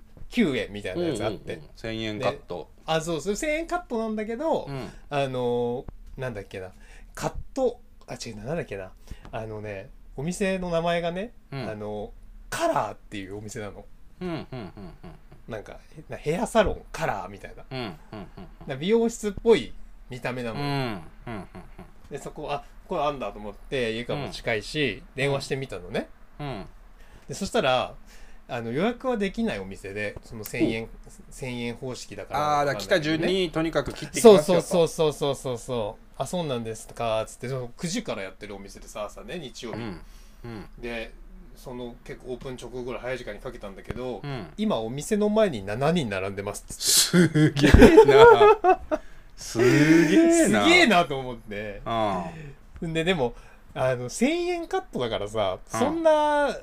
[0.58, 1.70] 円みたいいなやつあって、うんうんうん。
[1.76, 4.90] 1000円カット、あそうそう1000円カットなんだけど、うん。
[5.10, 5.86] あの
[6.18, 6.72] なんだっけな。
[7.16, 8.92] カットあ違うななんだっけな。
[9.32, 11.70] あのねお店の名前がね、うん。
[11.70, 12.14] あの
[12.50, 13.86] カラーっていうお店なの
[14.22, 14.74] うんうんうん
[15.48, 15.80] なんか
[16.10, 17.64] なヘアサロンカラーみたいな。
[17.72, 17.80] うん
[18.14, 18.28] うん
[18.68, 19.74] な美容室っぽい
[20.10, 21.46] 見た目なの、うんうんうんうん
[22.12, 26.10] でそこあこれあんだと思って家からも近いし、電話してみたのね。
[26.40, 26.66] うん。
[27.28, 27.94] でそしたら
[28.48, 30.90] あの予約はできないお店でその1000円
[31.32, 34.64] 1000円方式だからああだから来た順ねにとにかく切ってきそうますよと。
[34.64, 36.04] そうそうそうそうそうそう。
[36.18, 40.02] あそうなんですかつってその9時からやってるお店でさ朝ね日曜日、うん。
[40.46, 40.66] うん。
[40.80, 41.14] で
[41.60, 44.48] その結構オープン直後ぐらい早い時間にかけたんだけど、うん。
[44.58, 47.30] 今お店の前に7人並んでますっつって。
[47.30, 47.72] すげえ
[48.06, 48.80] な。
[49.36, 49.58] す
[50.10, 51.82] げえすなげえなと思って。
[51.84, 52.26] あ
[52.82, 53.34] ででも
[53.74, 55.80] あの1000円カットだからさ、うん。
[55.80, 56.56] そんな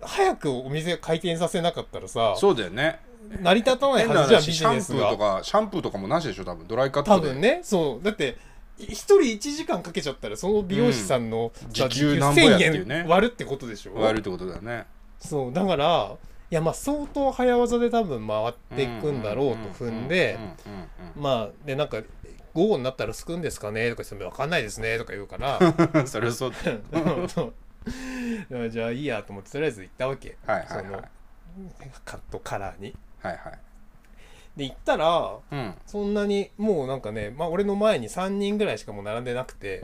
[0.00, 3.00] 早くお店開店させなかったらさそうだよね。
[3.40, 5.08] 成り立たないはずじゃんビ話シャンプジネスが。
[5.08, 6.68] ーとかシャンプーとかもなしでしょ多分。
[6.68, 7.32] ドライカッ多トで。
[7.32, 7.60] 分ね。
[7.64, 8.04] そう。
[8.04, 8.34] だってい
[8.78, 12.94] 一人1時間かけちゃったらその美容師さんの、さ時給なんぼやっていうね。
[12.96, 13.94] 1000円割るってことでしょ？
[13.94, 14.86] 悪いってことだよね。
[15.20, 15.52] そう。
[15.52, 16.16] だから
[16.50, 20.38] いやまあ相当早技で多分回っていくんだろうと踏んで
[21.16, 22.02] まあでなんか
[22.52, 25.58] 午後になったらすくんですかねとか言っても分かんないですねとか言うから。
[26.06, 26.56] それはそうだ。
[28.70, 30.36] じゃあいいやと思ってとりあえず行ったわけ。
[30.46, 30.86] はいはいはい。
[30.86, 31.02] その
[32.04, 32.94] カットカラーに。
[33.20, 33.58] はいはい
[34.56, 35.74] で行ったらうん。
[35.86, 39.80] そんなにもうなんかね、まあ、俺の前に3人ぐらいしかもう並んでなくて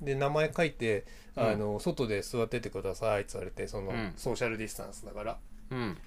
[0.00, 1.04] で名前書いて
[1.36, 1.48] うん。
[1.48, 4.12] あの、外で座っててくださいって言われてその、うん。
[4.16, 5.38] ソーシャルディスタンスだから。
[5.70, 5.98] ううん。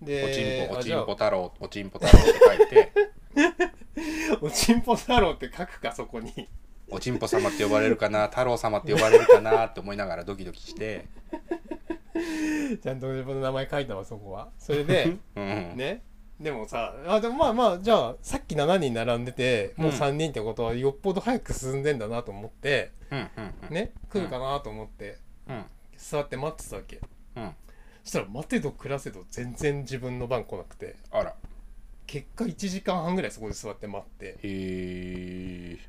[0.00, 2.92] でおちんぽおちんぽ太郎おちんぽ太郎って書いて。
[4.40, 6.48] おちんぽ太郎って書くかそこに。
[6.90, 11.06] おちんぽ様って呼ばれるかな太郎様って呼ばれるかなって思いながらドキドキして。
[12.82, 14.50] ちゃんと自分の名前書いたわそこは。
[14.58, 15.76] それで うん。
[15.76, 16.02] ね
[16.42, 22.90] でもさあでもまあまあじゃあさっき7人並んでてもう3人ってことはよっぽど早く進んでんだなと思って、
[23.70, 25.64] ね来るかなと思ってうん。
[25.96, 27.00] 座って待ってたわけ。
[27.36, 27.54] うん。
[28.02, 31.34] そしたら待てど暮らせど全然自分の番来なくてあら。
[32.06, 34.36] 結果1時間半ぐらいそこで座って待って。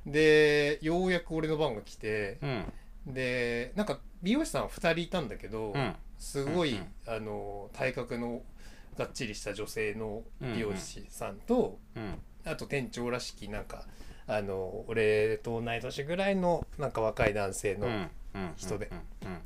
[0.06, 3.13] でようやく俺の番が来てうん。
[3.13, 5.96] でなんか美容師さん2人いたんだけど、うん。
[6.20, 6.86] すごい、うん。
[7.08, 8.44] あの体格の
[8.97, 12.19] がっちりした女性の美容師さんと、うん。
[12.45, 13.86] あと店長らしきなんか
[14.27, 17.93] あの俺と同い年ぐらいのなんか若い男性の、うん。
[17.93, 18.53] うん。
[18.58, 18.89] 人で。
[19.23, 19.38] うん。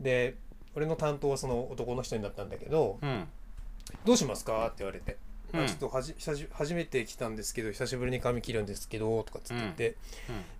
[0.00, 0.36] で
[0.74, 3.28] 俺の担当はその男の人になったんだけどうん
[4.04, 5.16] 「どうしますか?」って言われて。
[5.52, 5.60] うん。
[5.60, 9.96] あちょっとはじ久し初めて来たんですけど久しぶりに髪切るんですけどとかっつって言って、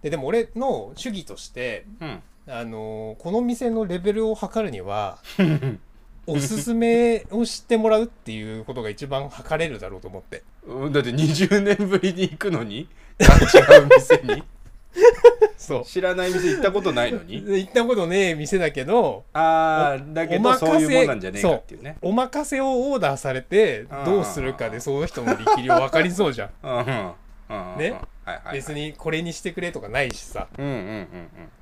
[0.02, 2.22] ででも俺の主義としてうん。
[2.46, 5.18] あのーこの店のレベルを測るには
[6.26, 10.42] おすすめを知ってもらうっていうことが一番測れるだろうと思って。
[10.66, 12.80] うんだって20年ぶりに行くのに？
[12.80, 12.84] 違
[13.82, 14.42] う店に？
[15.56, 15.84] そう。
[15.84, 17.42] 知らない店行ったことないのに？
[17.44, 21.96] で 行ったことねえ店だけどああだけどそういうもんなんじゃねえかっていうね。
[22.00, 26.50] お任せをオーダーされてどうするかでその人の力量分かりそうじゃん。
[26.62, 27.90] うんうんうんね？
[28.24, 28.54] はいはいはい。
[28.54, 30.48] 別にこれにしてくれとかないしさ。
[30.56, 31.08] うんうんうん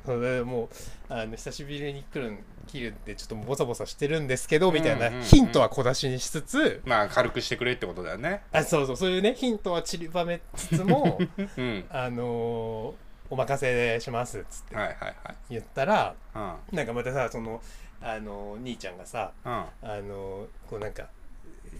[0.04, 0.68] それでもう
[1.08, 2.38] あの久しぶりに来るん
[2.72, 8.42] 切るってちょっとボサボサしてるんですけどみたいなヒントは小出しにしつつまあ軽くしてくれってことだよね。
[8.52, 11.18] あそうそうそういうねヒントは散りばめつつも
[11.58, 11.84] うん。
[11.90, 15.14] あのーお任せしますっつってはいはいはい。
[15.50, 16.54] 言ったらうん。
[16.72, 17.62] なんかまたさその
[18.02, 19.52] あの兄ちゃんがさうん。
[19.52, 21.08] あのこうなんか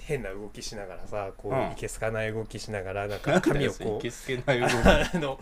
[0.01, 1.73] 変な動きしながらさこう、うん。
[1.73, 4.73] いけすかない動きしながらなんか髪をこいけすけないう動き。
[4.87, 5.39] あの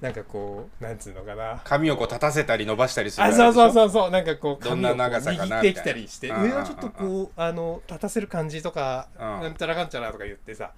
[0.00, 1.60] なんかこうなんつうのかな。
[1.64, 4.10] 髪をこう立たせたり伸ばしたりするあそうそううそうそう。
[4.10, 9.22] なんかこうどんな長さかな握ってきたりして上はちょっとこうあの立たせる感じとかうん。
[9.22, 10.72] なんちゃらかんちゃらとか言ってさ。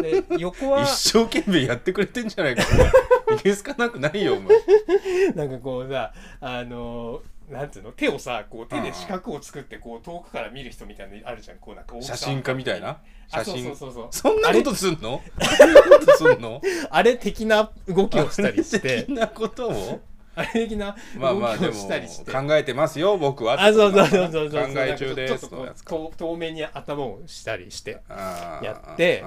[0.00, 4.56] で横は 一生懸命やってくれてんじゃないかいけすかなくないよお前。
[5.34, 7.92] なんかこうさあのなんつうの？
[7.92, 11.58] 手をさこう手で四角を作ってこう遠くから見る人みたいなのあるじゃん。
[11.58, 12.98] こうなんか写真家みたいな？
[13.30, 14.08] あそう写真そうそう。
[14.10, 15.20] そうそんなことすんの？
[15.58, 16.60] そんなことすんの？
[16.90, 19.04] あれ的な動きをしたりして。
[19.04, 20.00] 的なことを？
[20.38, 22.30] あれ的なまあ動きをしたりして。
[22.30, 23.60] 考えてますよ僕は。
[23.60, 24.62] あそうそうそうそうそう。
[24.66, 29.24] 考え中でちょっとこうすのやつか遠遠目に頭をしたりしてやって。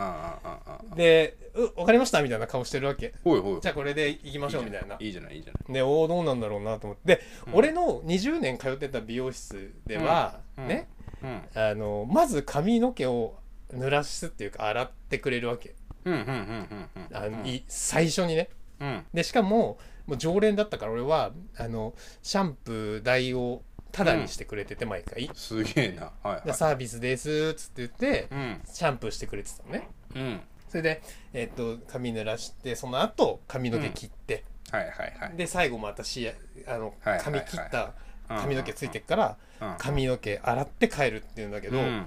[0.95, 3.13] で「う分かりました」みたいな顔してるわけ。
[3.24, 4.95] ほいほいじゃあこれでいきましょうみたいな。
[5.00, 5.74] いいじゃないいいじゃない。
[5.74, 7.15] でおおどうなんだろうなと思って。
[7.15, 7.56] で、うん。
[7.56, 10.67] 俺の20年通ってた美容室では、うん。
[10.67, 10.88] ね
[11.21, 11.41] うん。
[11.54, 13.36] あのまず髪の毛を
[13.74, 15.76] 濡らすっていうか洗ってくれるわけ。
[16.06, 17.17] うんうんうんうんうん。
[17.17, 18.50] あの、い最初にね。
[18.80, 19.06] うん。
[19.13, 19.78] でしかも
[20.12, 23.62] もう常連だったから俺はあのシャンプー代を
[23.93, 26.04] タダにしてくれてて毎回、すげえな。
[26.04, 26.47] はいはい。
[26.47, 28.62] でサービスですっつって言ってうん。
[28.65, 29.88] シャンプーしてくれてたのね。
[30.13, 30.41] うん。
[30.67, 35.38] それで、えっと髪濡らしてその後髪の毛切って、はいはいはい。
[35.38, 36.30] で最後またし
[36.67, 37.24] あのはいはいはい。
[37.24, 37.93] 髪切った
[38.28, 39.76] 髪の毛ついてっからうん。
[39.78, 41.86] 髪の毛洗って帰るっていうんだけど、うん。
[41.86, 42.06] うん。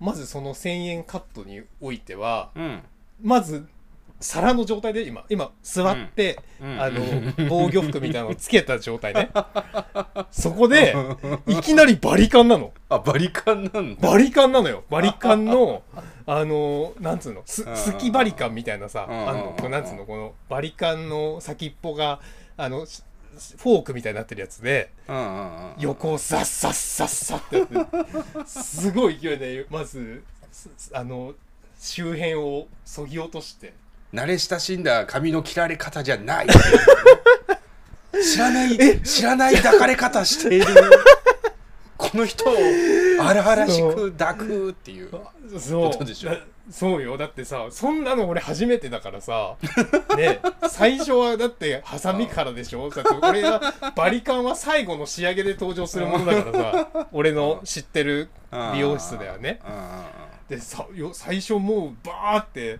[0.00, 2.82] まずその1000円カットにおいてはうんうん。
[3.22, 3.66] まず
[4.22, 6.80] 皿の状態で今今座って、うん。
[6.80, 7.00] あの
[7.48, 9.30] 防御服みたいなのをつけた状態ね。
[10.30, 10.94] そこで
[11.46, 12.72] いきなりバリカンなの。
[12.88, 14.08] あバリカンなんだ。
[14.08, 14.84] バリカンなのよ。
[14.90, 15.82] バリカンの
[16.26, 17.76] あのなんつうのすうん。
[17.76, 19.28] すきバリカンみたいなさうん。
[19.28, 22.20] あのなんつうのこのバリカンの先っぽが
[22.56, 23.02] あのし
[23.58, 24.90] フォークみたいになってるやつで
[25.78, 31.34] 横をサッサッサッサッってやってすごい勢いでまずすあの
[31.78, 33.72] 周辺をそぎ落として
[34.12, 36.46] 慣れ親しんだ髪の切られ方じゃない。
[38.22, 40.56] 知らない知らない抱かれ方して。
[40.56, 40.66] いる
[41.96, 42.52] この人を
[43.20, 45.10] 荒々しく抱くっていう。
[45.58, 45.90] そう。
[45.90, 46.30] ことでしょ。
[46.30, 46.38] だ
[46.70, 47.16] そうよ。
[47.16, 49.54] だってさそんなの俺初めてだからさ。
[50.16, 50.40] ね。
[50.68, 52.90] 最初はだってハサミからでしょ？
[52.90, 53.60] だって俺は
[53.96, 57.06] バリカンは最後の仕上げで登場するものだからさ。
[57.12, 58.28] 俺の知ってる
[58.74, 59.60] 美容室だよね。
[60.48, 62.78] でさよ最初もうバーって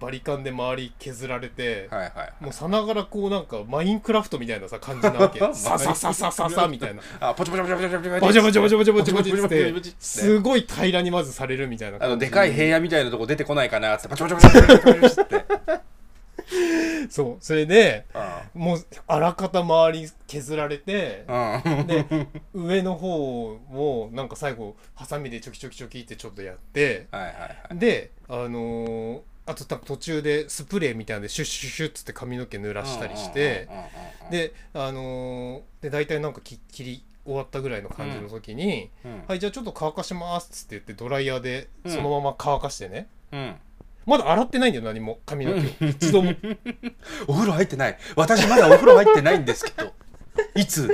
[0.00, 2.32] バリカンで周り削られて、はいはい。
[2.40, 5.38] もうさながらこうなんかマインクラフトみたいなさ感じなわけ。
[5.38, 7.02] ささささささみたいな。
[7.20, 15.44] あポチポチポチポチポチポチバチャバチャバチポチポチポチてポチすごい平らにまずされるみたいなあのでかい平野みたいなとこ出てこないかなってパチパチパチパチパチって
[17.10, 18.06] そうそれで
[18.54, 21.24] うもうあらかた周り削られて
[21.86, 33.86] で上の方をなんか最後ハサミでチョキチョキチョキってちょっとやってはいはいはいであのーあと多分途中でスプレーみたいなのでシュッシュッシュッつって髪の毛濡らしたりしてうんうんうん
[34.26, 43.54] うんであのーで大体なんかき切り終わったぐらいの感じの時にうん「はいじゃあちょっと乾かします」っつって言ってドライヤーでそのまま乾かしてね、うん。
[44.06, 45.88] まだ洗ってないんだよ何も髪の毛を。
[45.88, 46.32] 一度も。
[47.26, 47.98] お風呂入ってない。
[48.16, 49.92] 私まだお風呂入ってないんですけど。
[50.56, 50.90] いつ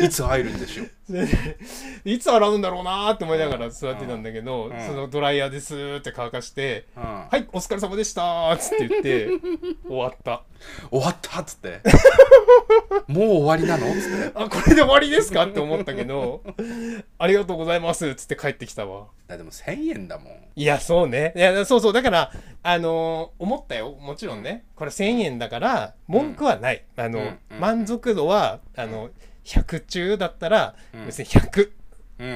[0.00, 0.88] いつ入るんでしょう？
[1.05, 1.05] で
[2.04, 4.80] いつ洗うんだろうなーって思いながら座ってたんだけど、うん。
[4.86, 9.28] そのドライヤーでスーって乾かしてうん「はいお疲れ様でした」っつって言って
[9.86, 10.42] 終わった。
[10.90, 11.80] 終わったっつって？
[13.08, 13.86] もう終わりなの？
[13.92, 14.32] っつって？
[14.34, 16.42] あこれで終わりですかって思ったけど
[17.18, 19.06] 「ありがとうございます」っつって帰ってきたわ。
[19.28, 20.32] だでも1000円だもん。
[20.56, 21.32] いやそうね。
[21.36, 21.92] いやそうそう。
[21.92, 23.92] だからあのー思ったよ。
[24.00, 24.64] もちろんね。
[24.74, 27.38] これ1000円だから文句はない、あの、うん。
[27.50, 27.60] うん。
[27.60, 29.10] 満足度はあの
[29.46, 31.06] 100中だったらうん。
[31.06, 31.70] 別に100、
[32.18, 32.34] うんうん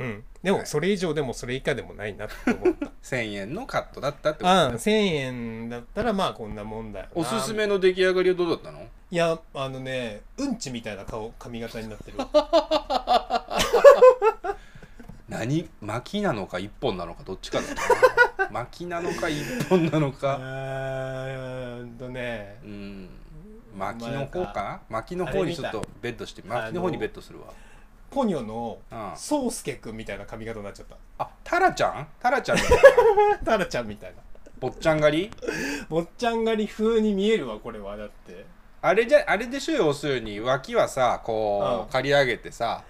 [0.00, 0.06] うん。
[0.06, 2.86] うん、でもそれ以上でもそれ以下でもないなって思った。
[3.02, 7.20] 1000円のカットだったってことああ1000円だったらまあこんなもんだよな。
[7.20, 8.86] おすすめの出来上がりはどうだったの？
[9.10, 12.18] いやあのねうんちみたいな顔髪型になってる
[15.28, 15.68] 何？
[15.80, 18.50] 巻きなのか一本なのかどっちかだな。
[18.52, 22.56] 巻きなのか一本なのあかーんとね。
[22.62, 23.08] うん
[23.78, 24.52] 巻きの方か？
[24.54, 27.46] な巻きの方にちょっとベッドして巻きの方にベッドするわ。
[28.10, 29.12] ポニョのうん。
[29.16, 30.86] 宗介くんみたいな髪型になっちゃっ
[31.18, 32.06] あタラちゃん？
[32.20, 32.58] タラちゃん
[33.44, 34.16] タラちゃんみたいな。
[34.60, 35.30] 坊ちゃん狩り？
[35.88, 38.44] 坊ちゃん狩り風に見えるわこれはだって。
[38.80, 40.40] あれじゃあれでしょ要するに。
[40.40, 41.86] 脇はさこうん。
[41.86, 42.82] う刈り上げてさ。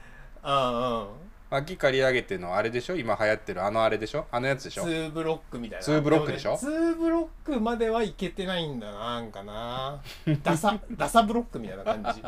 [0.43, 1.07] あ
[1.51, 2.97] 脇刈り上げてのあれでしょ？
[2.97, 4.27] 今流行ってるあのあれでしょ？
[4.31, 4.83] あのやつでしょ？
[4.83, 5.85] あうん2ブロックみたいな。
[5.85, 6.53] ツーブロックでしょ？
[6.53, 10.01] もね2ブロックまではいけてないんだななんかな。
[10.43, 12.23] ダサダサブロックみたいな感じ。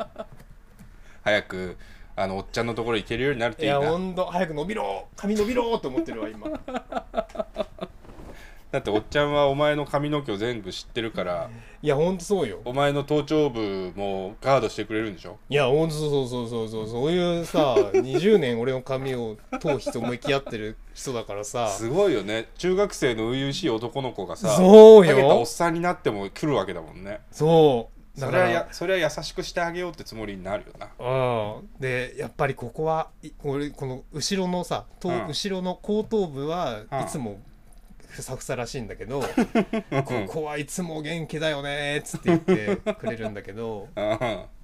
[1.23, 1.77] 早く
[2.17, 5.07] あのおっちゃんのところ行けるようになるといやいいなほんと早く伸びろ。
[5.17, 6.49] 髪伸びろと思ってるわ今
[8.71, 11.51] だっておっちゃんはお前の髪の毛を全部知ってるから
[11.83, 12.61] いやほんとそうよ。
[12.65, 15.39] お前の頭頂部もガードしてくれるんでしょ？
[15.49, 37.41] いやほんとそうそうそうそうそういうさ20年俺の髪を頭皮と向き合ってる人だからさすごいよね中学生の初々しい男の子がさそうハゲたおっよさんになっても来るわけだもんねそうだそれはからやそれは優しくしてあげようってつもりになるよなうんでやっぱりここはい俺この後ろのさ、とうん後ろの後頭部はうんいつも
[38.11, 39.23] ふさふさらしいんだけど、
[40.05, 44.05] ここはいつも元気だよねっつって言ってくれるんだけど うん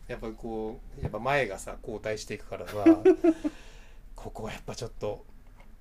[0.09, 2.85] やっぱりこうやっぱ前がさ後退していくからさ
[4.15, 5.25] ここはやっぱちょっと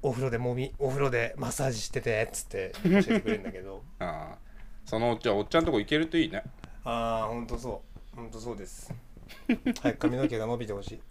[0.02, 3.84] お風呂でもみお風呂でマッサージしててっつって教えてくれるんだけど。
[4.00, 4.38] ああ。
[4.86, 6.44] そのじゃあおっちゃんとこ行けるといいね。
[6.84, 7.82] ああほんとそ
[8.14, 8.16] う。
[8.16, 8.94] ほんとそうです。
[9.82, 11.02] 早く髪の毛が伸びてほしい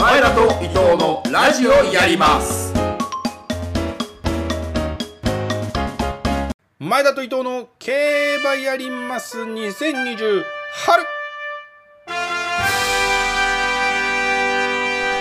[0.00, 2.72] 前田と伊藤のラジオやります。
[6.78, 7.92] 前田と伊藤の競
[8.40, 9.42] 馬やります。
[9.42, 10.42] 2020
[10.86, 11.04] 春。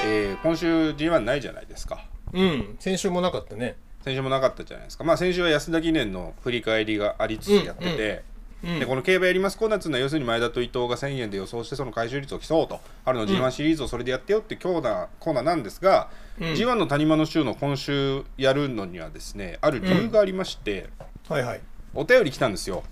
[0.05, 2.05] えー今週 G1 ないじゃないですか。
[2.31, 2.77] うん。
[2.79, 3.75] 先週もなかったね。
[4.01, 5.03] 先週もなかったじゃないですか。
[5.03, 8.23] まあ先週は安田記念の振り返りがありつつやってて、
[8.63, 8.79] うん。
[8.79, 12.79] でこの競馬やりますコーナーっていうのは要するに前田と伊藤が1000円で予想してその回収率を競おうと。
[13.05, 16.45] 春の G1 シリーズをそれでやってよってコーナーコーナーなんですが、うん。
[16.53, 20.89] G1 の谷間の週の今週やるのにはですねある理由がありまして、
[21.27, 21.61] はいはい。
[21.93, 22.83] お便り来たんですよ。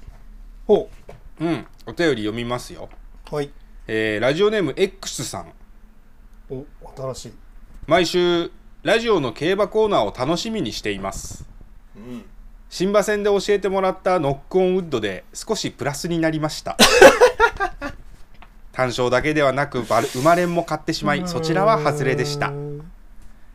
[0.66, 0.90] ほ
[1.40, 1.46] う。
[1.46, 1.68] ん。
[1.86, 2.90] お便り読みますよ、
[3.32, 3.52] うはい。
[3.88, 5.54] えーラジオネーム X さん。
[6.50, 6.66] お
[6.96, 7.34] 新しい。
[7.86, 8.52] 毎週
[8.84, 11.46] ラジオの競馬コーナーを楽しみにしています。
[11.96, 12.26] うん
[12.70, 16.78] 新馬戦で教えてもらったノックオンウッドで少しプラスになりました。
[18.74, 22.52] 単勝だけではなく生まれんも買ってしまいそちらは外れでした。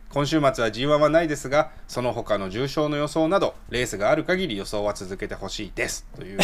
[0.09, 6.05] 今週末は G1 はないですがその他の重賞の予想などレースがある限り予想は続けてほしいです。
[6.15, 6.39] という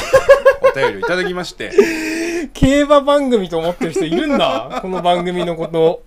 [0.62, 1.72] お便りをいただきまして。
[2.54, 4.80] 競馬番組と思ってる人いるんだ。
[4.82, 6.04] この番組のこと。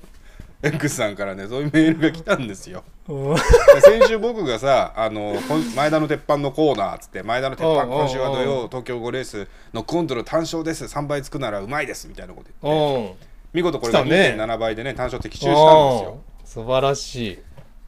[0.62, 2.84] X さんからねそういうメールが来たんですよ。
[3.08, 3.36] うん
[3.80, 5.34] 先週僕がさあの
[5.74, 10.84] 前田の鉄板のコーナーっつって前田の鉄板今週は土曜東京5レースのコントの単勝です。
[10.84, 12.06] 3倍つくならうまいです。
[12.06, 13.10] みたいなこと言って。
[13.10, 13.26] う。
[13.26, 14.36] ん見事これが来たね。
[14.38, 16.20] 2.7倍でね単勝的中したんですよ。
[16.44, 17.38] 素晴らしい。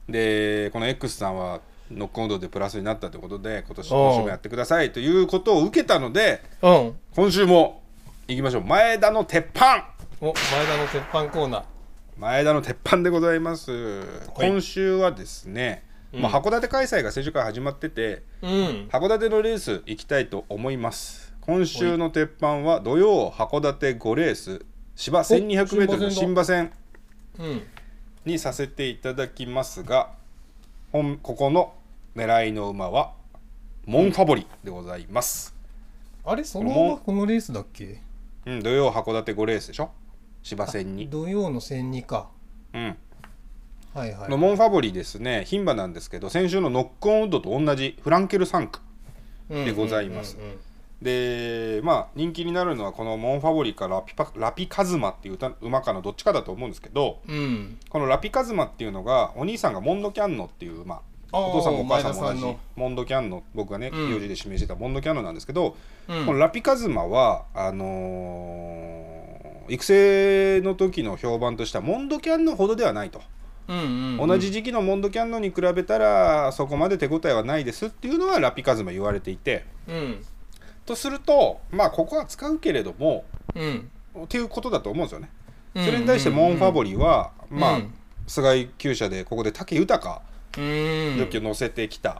[0.08, 1.60] でこの X さんは
[1.90, 4.92] ノックオンドでプラスになったということで今年今週もやってください。
[4.92, 6.94] ということを受けたのでうん。
[7.14, 7.82] 今週も
[8.26, 8.64] 行きましょう。
[8.64, 9.90] 前田の鉄板。
[10.20, 11.73] お前田の鉄板コーナー。
[12.16, 14.02] 前田の鉄板でございます、
[14.34, 18.50] 今週はですね、まあ、函館開催が先週から始まっててうん。
[18.88, 21.34] 函館のレース行きたいと思います。
[21.40, 26.70] 今週の鉄板は土曜函館5レース芝 1200m の新馬戦
[27.38, 27.62] うん。
[28.24, 30.12] にさせていただきますが
[30.92, 31.74] 本ここの
[32.14, 33.12] 狙いの馬は
[33.86, 35.52] モンファボリでございます、
[36.24, 38.00] あれそのもうままこのレースだっけ？
[38.46, 39.90] うん、土曜函館5レースでしょ？
[40.44, 42.28] 芝戦に、土曜の千二か。
[42.74, 42.96] うん、
[43.94, 44.30] はいはい。
[44.30, 45.44] のモンファボリですね。
[45.48, 48.80] 牝馬なんですけど先週のノックオンウッドと同じフランケル産駒
[49.48, 50.38] でございます。
[51.00, 57.78] でまあ人気になるのはこのモンファボリかラピパラピカズマっていう歌馬かのどっちかだと思うんですけどうん。
[57.88, 61.00] このラピカズマっていうのがお兄さんがモンドキャンノっていう馬
[61.32, 64.10] お父さんもお母さんも同じモンドキャンノ僕がねうん。
[64.10, 65.76] 用事で指名してたモンドキャンノなんですけど、
[66.08, 66.26] うん。
[66.26, 69.13] このラピカズマはあのー
[69.68, 73.22] 育成の時の評判としてはモンドキャンノほどではないと、
[73.68, 74.28] うんうんうん。
[74.28, 79.64] 同じ時期のモンドキャンノに比べたらそこまで手応えはないですっていうのはラピカズマ言われていて。
[79.88, 80.24] うん。
[80.86, 83.90] とするとまあここは使うけれどもうん。
[84.24, 85.30] っていうことだと思うんですよね。
[85.74, 87.94] うんそれに対してモンファボリは、まあ、うん
[88.26, 90.22] 菅井厩舎でここで武豊
[90.56, 90.62] うん。
[90.62, 92.14] ジョッキを乗せてきたっ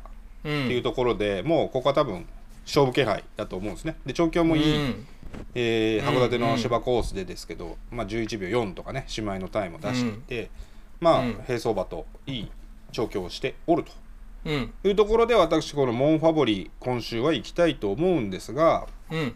[0.44, 2.26] っていうところで、もうここは多分
[2.66, 3.96] 勝負気配だと思うんですね。
[4.04, 4.94] で調教もいい、
[5.54, 10.50] えーうん函館の芝コースでですけど、まあ、11秒4とかね姉妹のタイムを出していて、
[11.00, 11.32] まあ、うん。
[11.34, 12.50] 並走馬といい
[12.92, 13.92] 調教をしておると。
[14.44, 14.72] うん。
[14.84, 19.34] いうところで私このモンファボリ今週は行きたいと思うんですがうん。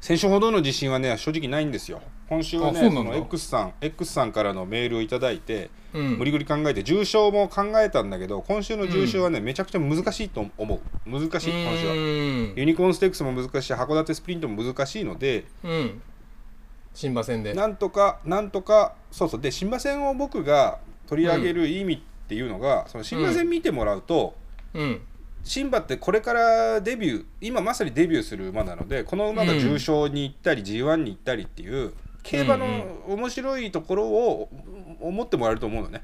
[0.00, 2.02] 先週ほどの自信はね正直ないんですよ
[2.32, 6.18] 今週はねあその X さん X さんからのメールをいただいて、うん。
[6.18, 11.10] 無理くり考えて重賞も考えたんだけど今週の重賞はね、めちゃくちゃ難しいと思う。
[11.10, 11.92] 難しい今週は。
[11.92, 16.02] うんユニコーンステークスも難しい函館スプリントも難しいのでうん。
[16.94, 17.52] 新馬戦で。
[17.52, 19.40] なんとかなんとかそうそう。
[19.40, 24.34] で新馬戦を僕が取り上げる意味っていうのが、その新馬戦見てもらうと、
[24.72, 25.02] うん。
[25.44, 32.66] 新馬ってこれからデビュー今まさにデビューする馬なのでこの馬が重賞に行ったり G1 に行ったりっていう競馬の
[33.08, 34.48] 面白いところを
[35.00, 36.02] 思ってもらえると思うのね。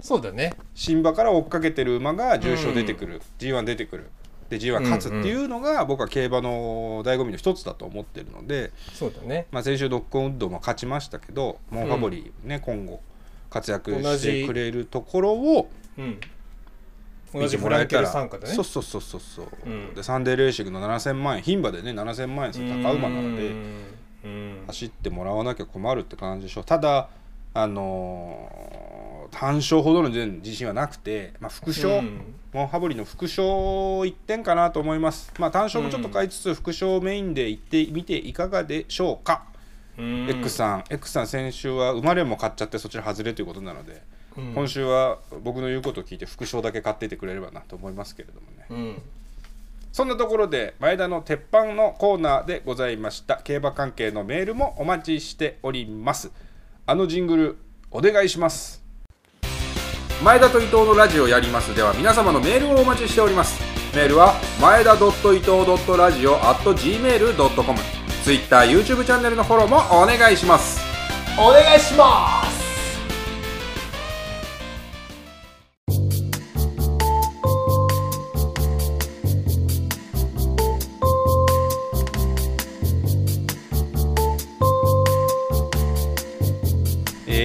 [0.00, 0.54] そうだね。
[0.74, 4.10] 新馬から追っかけてる馬が重賞出てくる、G1 出てくる。
[4.48, 9.46] で G1 勝つっていうのが僕は競馬の醍醐味の一つだと思ってるので、そうだね。
[9.52, 13.00] まあ、先週ドッグウッドも勝ちましたけどモンファボリーね、今後
[13.48, 15.70] 活躍してくれるところを
[17.32, 18.08] 見てもらえたら。
[18.08, 18.54] 参加でね。
[18.54, 19.94] そうそうそうそうそう、うん。
[19.94, 23.89] でサンデーレーシングの7000万円牝馬でね7000万円する高馬なのでうん
[24.66, 26.62] 走ってもらわなきゃ困るって感じでしょ。
[26.62, 27.08] ただ
[27.54, 32.34] あのー単勝ほどの自信はなくて、まあ、副賞、うん。
[32.52, 33.44] モンハボリの副賞
[34.00, 35.32] 1点かなと思います。
[35.38, 39.44] まあ単勝もちょっと買いつつ副賞メインで行ってみていかがでしょうか、
[39.96, 40.28] うん。
[40.28, 40.84] X さん。
[40.90, 44.02] X さん先週は生まれも買っちゃってそちら外れということなので、
[44.36, 44.52] うん。
[44.52, 48.66] 今週は僕の言うことを聞いて副賞だけ買っていてくれればなと思いますけれどもね。
[48.68, 49.02] うん
[49.92, 53.40] そんなところで前田の鉄板のコーナーでございました。
[53.42, 56.30] 競馬関係のメールもお待ちしております。
[56.86, 57.58] あのジングル
[57.90, 58.82] お願いします。
[60.22, 61.74] 前田と伊藤のラジオやります。
[61.74, 63.60] では皆様のメールをお待ちしております。
[63.96, 67.78] メールは前田伊藤ラジオ at gmail.com
[68.22, 70.80] Twitter、YouTube チャンネルのフォローもお願いします。
[71.38, 72.69] お願いします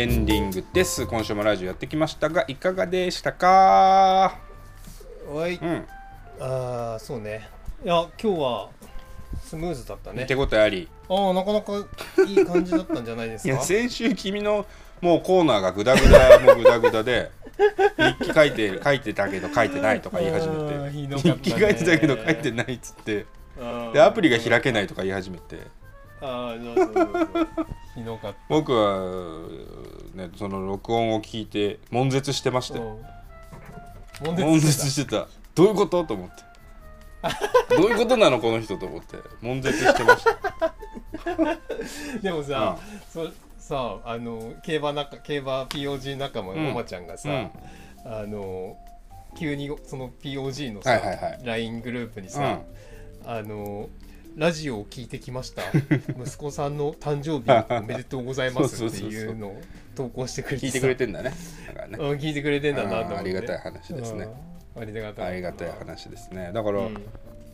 [0.06, 1.08] エンディングです。
[1.08, 4.38] 今週もラジオやってきましたがいかがでしたか？
[5.28, 5.56] おい。
[5.56, 5.84] うん。
[6.40, 7.50] ああそうね。
[7.84, 8.70] いや今日は
[9.44, 10.28] スムーズだったね。
[10.28, 10.88] 手応えあり。
[11.10, 11.74] ああなかなか
[12.28, 13.54] いい感じだったんじゃないですか？
[13.56, 14.68] いや先週君の
[15.02, 17.32] もうコーナーがグダグダもグダグダで
[18.22, 20.78] 日記書いて書いてたけど書いてないとか言い始めて。
[20.78, 21.18] ね。
[21.18, 23.26] 日記書いてたけど書いてないっつって。
[23.92, 25.58] でアプリが開けないとか言い始めて
[26.22, 27.28] ああそうそうそう。
[27.56, 29.48] そうひどかっ僕は
[30.14, 32.98] ねその録音を聞いて悶絶してましたたよ
[34.22, 34.36] うん。
[34.36, 35.28] 悶悶絶して絶してた。
[35.56, 36.04] どういうこと？
[36.04, 36.44] と思って。
[37.76, 39.18] どういうことなのこの人と思って。
[39.42, 40.38] 悶絶してました。
[42.22, 42.78] でもさ、
[43.10, 46.64] そさあの競馬仲競馬 POG 仲間うん。
[46.64, 47.52] のママちゃんがさ、うん。
[48.06, 48.78] あの
[49.38, 51.40] 急にその POG のさ、はいはいはい。
[51.44, 52.60] LINE グループにさ、
[53.26, 53.90] あの
[54.36, 55.62] ラジオを聞いてきました。
[56.22, 59.62] 息子さんの誕生日おめでとうございますっていうのを
[59.96, 60.68] 投稿してくれてさ。
[60.68, 61.32] 聞いてくれてんだね。
[61.68, 61.98] だからね。
[61.98, 63.16] うん聞いてくれてんだなと思って。
[63.20, 64.26] ありがたい話ですね。
[64.26, 66.52] うんありがたいありがたい話ですね。
[66.54, 66.98] だから、うん。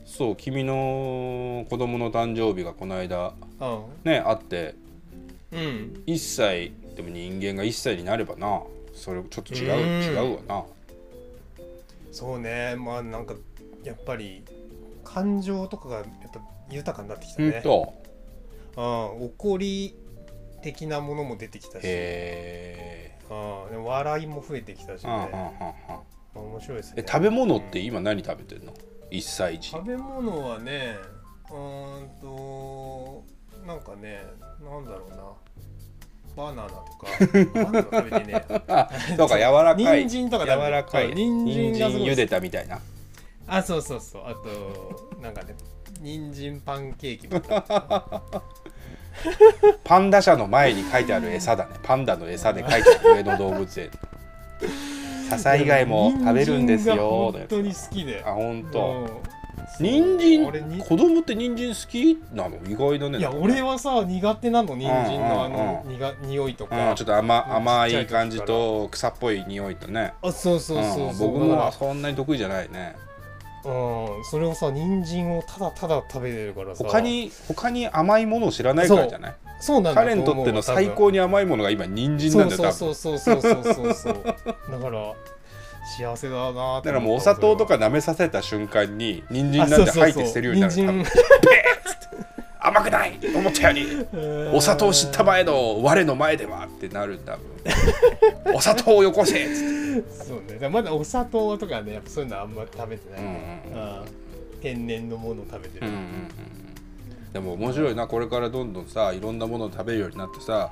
[0.06, 4.74] そう君の子供の誕生日がこの間あねあって
[5.52, 6.04] うん。
[6.08, 8.64] 1歳でも人間が1歳になればな。
[8.96, 10.28] それちょっと違ううん。
[10.28, 10.66] 違うわな。
[12.12, 12.76] そうね。
[12.76, 13.36] まあなんか
[13.84, 14.44] やっぱり
[15.04, 17.47] 感情とかがやっぱ豊かになってきたね。
[17.49, 17.93] うんと
[18.78, 19.95] ああ怒り
[20.61, 21.82] 的なものも出てきたし。
[21.84, 25.32] へああでも笑いも増えてきたしえ、うんうんうんうん。
[25.32, 25.76] ね
[26.34, 27.03] 面白いですね。
[27.05, 28.74] え食べ物ってうん今何食べてんの
[29.11, 29.69] ？1歳児。
[29.69, 30.95] 食べ物はね
[31.49, 33.24] うーんと
[33.67, 34.24] なんかね
[34.63, 35.17] なんだろうな。
[36.34, 37.07] バナナとか。
[37.53, 38.45] バナナ食べてね
[39.17, 40.05] そうか柔らかい。
[40.07, 41.13] 人参とか柔らかい。
[41.13, 42.80] 人参茹でたみたいな。
[43.47, 44.24] あそうそうそう。
[44.26, 45.53] あとなんかね
[46.02, 47.28] 人参パンケーキ
[49.84, 51.76] パンダ舎の前に書いてある餌だね。
[51.84, 53.91] パンダの餌で書いてある上野動物園。
[55.30, 57.32] 笹以外も食べるんですよ。
[57.32, 58.24] 本当に好きで。
[58.26, 58.80] あ本当。
[58.80, 59.08] うん。
[59.80, 60.80] 人参？
[60.80, 62.58] 子供って人参好きなの？
[62.68, 63.20] 意外だね。
[63.20, 65.54] いや俺はさ苦手なの人参のあうん。
[65.54, 70.14] のうん苦匂いとうん、かちょっと甘うん甘い感じと草っぽい匂いとね。
[70.24, 71.12] あそうそうそうう。
[71.14, 72.95] ん僕もそんなに得意じゃないね。
[72.95, 73.11] ら
[73.64, 76.84] うんそれをさ人参をただただ食べてるからさ。
[76.84, 79.36] 他に他に甘いものを知らないからじゃない？
[79.59, 80.01] そうなんだ。
[80.01, 84.14] 彼にとっての最高に甘いものが今人参なんだよそうそうそうそうそうそうそう
[84.72, 85.14] だから
[85.97, 90.74] 幸せだなだからもうお砂糖とか舐めさせた瞬間に人参なんて入って捨てるようになる。
[90.74, 90.88] 人
[92.64, 97.41] 甘くない思ったより参お砂糖知った前の我の前ではってなる多分
[98.55, 100.24] お砂糖をよこせっつって。
[100.26, 100.70] そうね。
[100.70, 103.22] まだお砂糖とかねやっぱそういうのあんま食べてない。
[103.22, 104.01] ね、うんうん。
[104.62, 107.34] 天然のもの食べてる、うんうんうん。
[107.34, 110.72] でも面白いなこれからどんどんさいろんなものを食べるようになってさ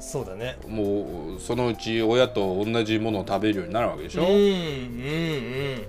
[0.00, 0.56] そうだね。
[0.66, 5.86] もうそのうち親と同じものを食べるようになるわけでしょ、うんうんうん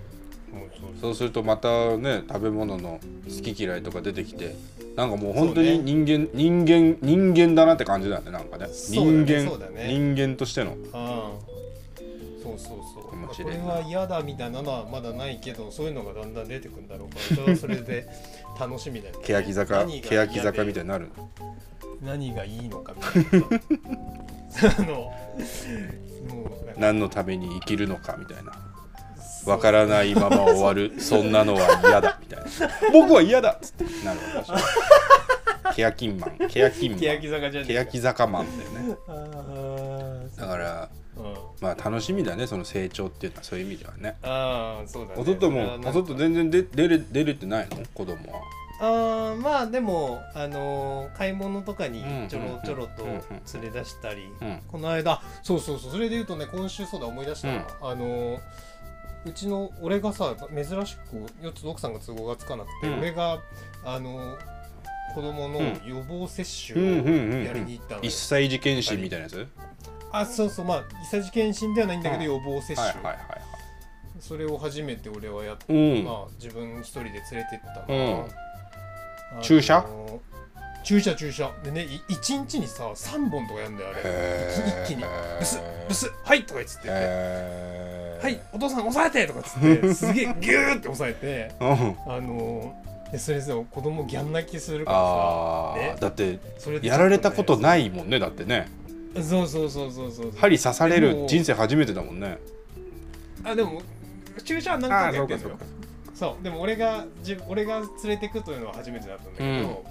[1.02, 4.56] そうするとまたね食べ物の好き嫌いとか出てきて
[4.96, 5.84] なんかもう本当にそうね。
[5.84, 8.68] 人間、人間人間だなって感じだよねなんかね。
[8.68, 9.88] ね人間ね。
[9.88, 10.76] 人間としての。
[10.94, 11.54] ああ
[12.44, 13.16] そうそうそう。
[13.16, 18.08] 面これは嫌だみたいなのはまだないけどそういうのがだんだん出てくるんだろうからそれはそれで
[18.60, 19.22] 楽しみだよね。
[19.24, 21.08] 欅坂欅坂みたいいになる。
[22.02, 23.48] 何がいいのかみたいな
[24.50, 25.12] さ あのも
[26.76, 28.54] う何のために生きるのかみたいな
[29.46, 30.94] わからないまま終わる。
[31.02, 32.18] そんなのは嫌だ。
[32.22, 32.46] みたいな。
[32.92, 33.84] 僕は嫌だっつって。
[34.06, 34.56] なるわけでしょ
[35.92, 36.38] 欅マン。
[36.50, 37.00] 欅マン。
[37.00, 38.96] 欅坂坂マンだよね。
[40.38, 41.34] だからうん。
[41.62, 44.16] まあ楽しみだねその成長っていうのはそういう意味ではね。
[44.24, 45.14] ああそうだね。
[45.18, 45.90] お外もそれはなんか。
[45.90, 47.78] お外全然出出れ出れてないの？
[47.94, 48.40] 子供は。
[48.82, 53.22] あーまあでもあのー買い物とかにちょろちょろとうんうん
[53.62, 55.92] 連れ出したり、うんこの間そうそうそう。
[55.92, 58.40] それで言うとね今週そうだ思い出したな、あのー
[59.26, 63.00] うちの俺がさ珍しくよつ奥さんが都合がつかなくて、うん。
[63.00, 63.40] 俺が
[63.86, 64.54] あのー
[65.16, 65.82] 子供のうん。
[65.86, 69.38] 予防接種をやりに行ったのよ、一歳児検診みたいなやつ？
[69.38, 69.48] はい
[70.16, 73.18] あそうそうまあ一歳児検診ではないんだけど、うん予防接種、はいはい
[74.20, 77.96] それを初めて俺はやって、まあ自分一人で連れてったな、
[79.36, 79.42] うん。
[79.42, 79.86] 注射？
[80.84, 81.52] 注射注射。
[81.64, 84.84] でねい一日にさ3本とかやんだよあれ。
[84.86, 85.04] 一気に。
[85.40, 91.54] ブスブスはいとか言ってて、はいお父さん押さえてとかっつってすげえギューって押さえて。
[91.60, 92.14] うん。
[92.14, 92.76] あの
[93.12, 95.96] でそれさ子供ギャン泣きするからあさ、ね。
[95.98, 98.68] ーだってそれでやられたこといないもんねだってね。
[99.22, 102.40] そうそうそうそうそう針刺される人生初めてだもんね。
[103.44, 103.82] あでも
[104.44, 105.58] 注射は何回かやってんのよ。
[106.16, 109.84] そうでも俺がじ俺が連れてくというのは初めてだったんだけど、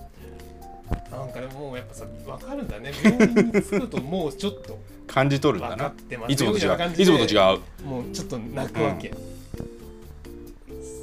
[1.11, 2.93] なんかでもやっぱさ分かるんだね。
[3.03, 5.93] 病院に着くともうちょっと感じ取るんだな。
[6.29, 6.93] いつもと違う。
[6.97, 7.87] いつもと違う。
[7.87, 9.13] もうちょっと泣くわけ、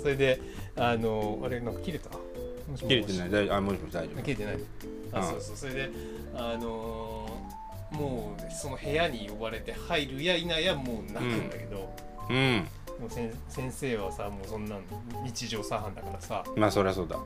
[0.01, 0.41] それで
[0.75, 2.09] あのあれなんか切れた？
[2.77, 3.29] 切れてない。
[3.29, 3.55] 大丈夫。
[3.55, 3.93] あもしもし。
[3.93, 4.21] 大丈夫。
[4.23, 4.57] 切れてない。
[5.13, 5.25] あ、うん。
[5.27, 5.55] そうそう。
[5.55, 5.89] それで
[6.35, 7.29] あのー
[7.89, 11.91] もうその部屋に呼ばれて入るや否やもう泣くんだけど、
[12.29, 12.67] うん
[12.99, 14.81] もう先生はさもうそんなん
[15.23, 16.43] 日常茶飯だからさ。
[16.55, 17.17] まあそりゃそうだ。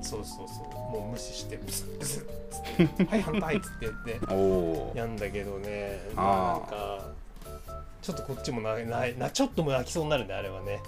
[0.00, 0.82] そうそうそう。
[0.92, 7.00] もう無視してブスッブスッつって「はい反対」っつって言ってやんだけどねなんか
[8.02, 10.80] ちょっとこっちもなななちょっとも泣きそうになるんだあれはね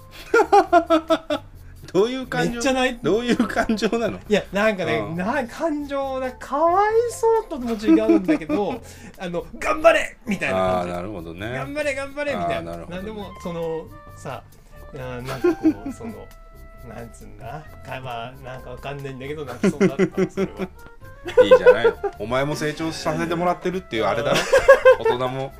[1.92, 8.80] どういう感情めっちゃ泣いてどういう感情なのいやなんかね、うんな感情がかわいそうとも違うんだけど
[9.18, 13.86] あの頑張れみたいな感じなるほどね頑張れ頑張れみたいななんでもその
[14.16, 14.42] さ
[14.92, 16.12] あーなんかこうその
[16.88, 17.62] なんつうんだ？
[17.84, 20.68] かまあなんかわかんないんだけど泣きそうだったそれは。
[21.42, 21.94] いいじゃないの。
[22.18, 24.36] お前も成長させてもらってるっていうあれだろ。
[25.00, 25.52] 大人も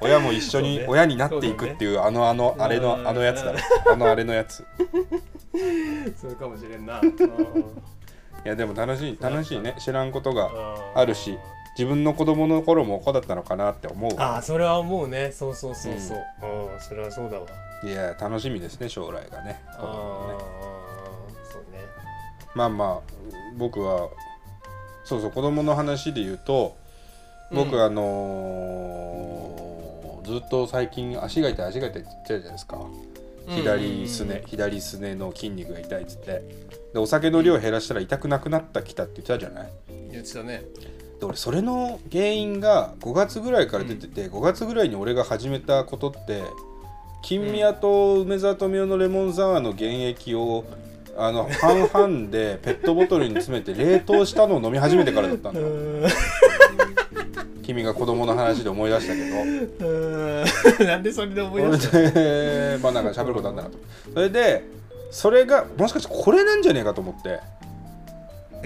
[0.00, 3.08] 親も一緒に親になっていくっていうあのあのあれのうん。
[3.08, 3.58] あのやつだろ
[3.90, 4.64] あのあれのやつ。
[6.16, 7.00] それかもしれんな。
[7.00, 9.74] いやでも楽しい楽しいね。
[9.80, 10.48] 知らんことが
[10.94, 11.36] あるし
[11.76, 15.32] 自分の子供の頃もこうだったのかなって思うああそれは思うね。
[15.32, 16.18] そうそうそうそう、
[16.72, 17.46] うん、それはそうだわ
[17.82, 19.62] いや楽しみですね将来がね。
[19.68, 19.80] ああ
[21.50, 21.78] そうね。
[22.54, 23.12] まあまあ
[23.56, 24.08] 僕は
[25.04, 26.76] そうそう子供の話で言うと
[27.52, 27.82] 僕、うん。
[27.82, 29.60] あのー
[30.22, 32.78] ずっと最近足が痛い足が痛いって言ってたじゃないですか。
[33.48, 36.42] 左すね、左すねの筋肉が痛いっつって。
[36.92, 39.70] でお酒の量減らしたら痛くなくなったきたって言ってたじゃない？
[40.12, 40.62] 言ってたね。
[41.18, 46.42] で俺それの原因が5月ぐらいから出てて、5月ぐらいに俺が始めたことって
[47.22, 50.64] 金宮と梅沢富美男のレモンサワーの原液を
[51.16, 55.66] あの 半々でペットボトルに詰めて冷凍したのを飲み始めてからだったんだよ
[57.62, 59.36] 君が子供の話で思い出したけど。
[59.36, 60.44] うん。
[60.86, 61.98] なんでそれで思い出した
[62.82, 63.78] まあなんか喋ることあんだなと。
[64.12, 64.64] それで
[65.12, 67.38] それがもしかしてこれなんじゃねえかと思って。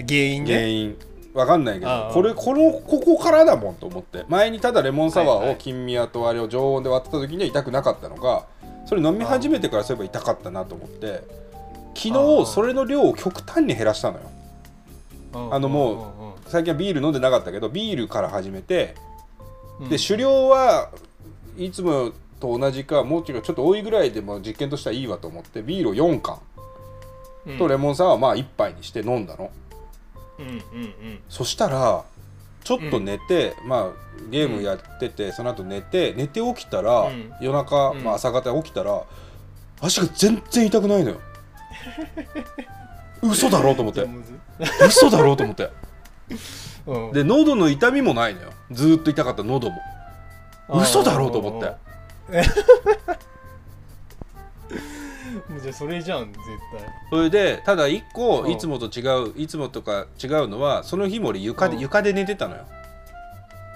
[0.07, 0.53] 原因ね。
[0.53, 0.97] 原因
[1.35, 4.23] わかんないけどこれこのここからだもんと思って。
[4.29, 8.45] 前にただレモンサワーを金宮とあれを常温で割ってた時には痛くなかったのが
[8.85, 11.23] それ飲み始めてからそういえば痛かったなと思って
[11.93, 14.31] 昨日それの量を極端に減らしたのよ。
[15.51, 18.95] あのも最近はビール飲んでなかったけどビールから始めて
[19.81, 20.89] うんで酒量は
[21.57, 26.39] いつもと同じかもうちょっと多いぐらいでも実験としてはいいわと思ってビールを4缶
[27.45, 27.57] うん。
[27.57, 29.45] とレモンサワーはまあ1杯にして飲んだの。
[29.45, 29.64] うん
[30.39, 32.03] うんうんそしたら
[32.63, 37.31] ちょっと寝て、まあゲームやってて、その後寝て寝て起きたら、うん。
[37.39, 38.03] 夜中、うん。
[38.03, 39.03] まあ、朝方起きたら
[39.81, 41.17] 足が全然痛くないのよ。
[43.21, 44.07] 嘘だろうと思って。
[44.85, 45.69] 嘘だろうと思って。
[46.87, 47.11] うん。
[47.11, 48.51] で喉の痛みもないのよ。
[48.71, 49.77] ずーっと痛かった喉も。
[50.69, 51.75] 嘘だろうと思って
[55.49, 56.39] もうじゃあそれじゃん絶
[56.71, 56.89] 対。
[57.09, 58.51] それでただ一個うん。
[58.51, 61.81] いつもと違ういつもとか違うのはその日も俺床でうん。
[61.81, 62.65] 床で寝てたのよ。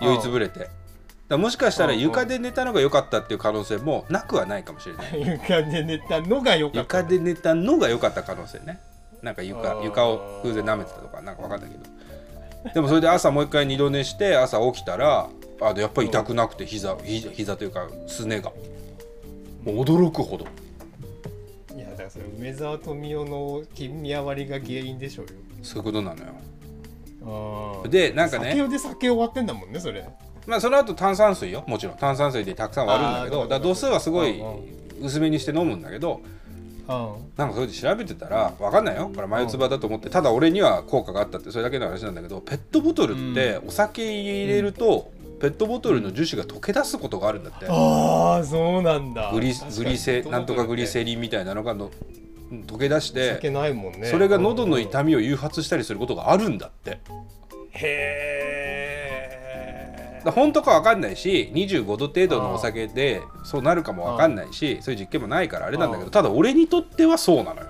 [0.02, 0.60] 酔いつぶれて。
[0.60, 0.72] だか
[1.30, 2.00] らもしかしたらうん。
[2.00, 5.22] 床で寝たのが良かったっていう可能性もなくはないかもしれない。
[5.42, 6.98] 床で寝たのが良かった。
[6.98, 8.80] 床で寝たのが良かった可能性ね。
[9.22, 12.74] なんか床床を風で舐めてたとかなんか分かんないけど。
[12.74, 15.30] でもそれで朝もう一回二度寝して朝起きたら
[15.62, 18.52] あやっぱり痛くなくて膝ひ膝というかすねが。
[19.64, 20.46] もう驚くほど
[22.10, 25.32] からそれ梅沢富美男の金宮割りが原因でしょうよ。
[25.62, 27.88] そういうことなのよ。
[27.90, 28.52] でなんかね。
[28.52, 30.08] 酒で酒終わってんだもんねそれ。
[30.48, 31.64] まあその後炭酸水よ。
[31.68, 31.98] もちろん。
[31.98, 36.22] 炭酸水でたくさん割るんだけどだ度数はすごいうん薄めにして飲むんだけど
[36.88, 39.12] あなんかそれで調べてたら分かんないよ。
[39.14, 47.66] これ眉唾だと思ってただ俺には効果があったってそれだけの話なんだけどペットボトルってお酒入れるとペットボトルの樹脂が溶け出すことがあるんだって。
[47.70, 49.32] あーそうなんだ。
[49.34, 51.90] グリグリセなんとかグリセリリンみたいなのがの
[52.52, 54.08] 溶け出して酒ないもんね。
[54.08, 57.00] それが喉の痛みみを誘発したりすることがあるんだって。
[57.72, 59.30] へ
[60.20, 67.68] だから本当か分かんないし25度程度のお酒でそうなるかも分かんないしそういう実験もないからあれなんだけどただ俺にとってはそうなのよ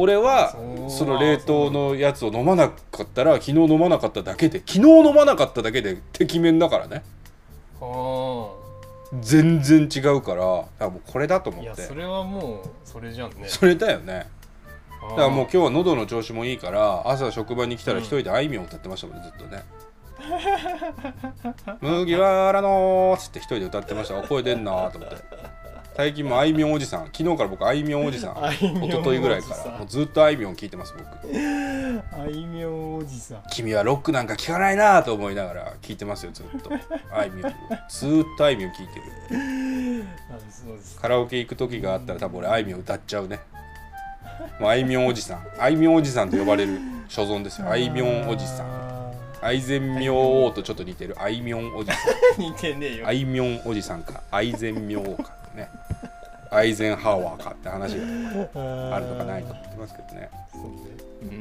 [0.00, 0.54] 俺は
[0.88, 7.02] その冷凍のやつを飲まなかったら昨日飲まなかっただけで昨日飲まなかっただけでてきめんだからね。
[9.20, 11.66] 全然違うからあもうこれだと思って。
[11.66, 13.48] いやそれはもうそれじゃんね。
[13.48, 14.28] それだよね。
[15.00, 19.62] だだからもう今日は喉の調子もいいから朝職場に来たら一人であいみょん歌ってましたもんねずっとね
[21.80, 24.18] 「麦わらの」っつって一人で歌ってました。
[24.18, 25.16] あ声出んなと思って
[25.98, 27.06] 最近もあいみょんおじさん。
[27.06, 28.34] 昨日から僕 あいみょんおじさん。
[28.54, 29.78] 一昨日ぐらいから。
[29.78, 31.08] もうずっとあいみょん聞いてます僕。
[32.16, 33.42] あいみょんおじさん。
[33.50, 36.70] 君はロックなんか聞かないなと思いながら聞いてますよずっと。
[37.12, 37.50] あいみょん。
[37.50, 37.54] を
[37.88, 39.00] ずーっとあいみょん聞いて
[39.34, 40.04] る。
[41.02, 43.40] カラオケ行く時があったら多分俺あいみょん歌っちゃうね。
[44.60, 45.46] もうあいみょんおじさん。
[45.58, 46.78] あいみょんおじさんと呼ばれる
[47.08, 47.68] 所存ですよ。
[47.68, 48.66] あいみょんおじさん。
[48.68, 51.16] ん愛禅明王とちょっと似てる。
[51.20, 51.98] あいみょんおじさ
[52.38, 52.38] ん。
[52.40, 53.06] 似てねえよ。
[53.08, 54.22] あいみょんおじさんか。
[54.30, 55.68] 愛禅明王かね
[56.50, 58.02] アイゼンハワーかって話が
[58.54, 60.30] ああるのかないと思ってますけどね。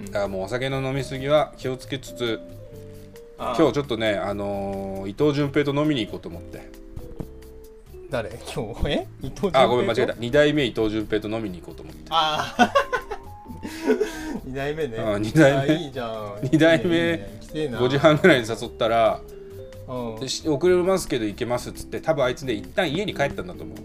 [0.07, 2.39] だからもうお酒の飲み過ぎは気をつけつつ
[3.37, 6.69] あ今日ちょっとねあのー伊藤淳平と飲みに行こうと思って。
[8.09, 8.29] 誰？
[8.53, 8.89] 今日？
[8.89, 9.07] え？
[9.21, 10.13] 伊藤あごめん間違えた。
[10.13, 12.01] た2代目伊藤純平と飲みに行こうと思って。
[12.09, 12.73] ああ
[14.47, 14.97] 2 代目ね。
[14.99, 15.57] あ二代目。
[15.59, 16.39] あいいじゃん。
[16.41, 17.79] 二代目いいねいいね来てえな。
[17.79, 19.19] 5時半ぐらいに誘ったら
[19.87, 20.19] うん。
[20.19, 23.77] でし遅れますけど行けますっつって多分あいつね一旦家に帰ったんだと思う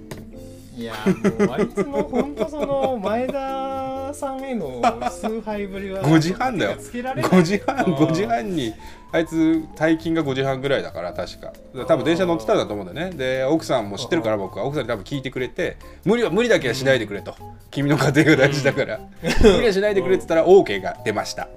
[0.74, 6.70] いやもうあいつの本当その前田さんへの崇拝ぶりは5時半だよ。
[6.72, 7.30] 手がつけられない。
[7.30, 8.72] 5時半うん5時半に
[9.12, 9.34] あいつ
[9.76, 11.52] 退勤が5時半ぐらいだから確か。
[11.86, 13.16] 多分電車乗ってたんだと思うんだよね。
[13.16, 17.34] で奥さんも知ってるから僕は奥さんに多分聞いてくれて無理は無理だけはしないでくれと、
[17.70, 18.98] 君の家庭が大事だから、
[19.42, 21.48] 無理はしないでくれって言ったら OK が出ました。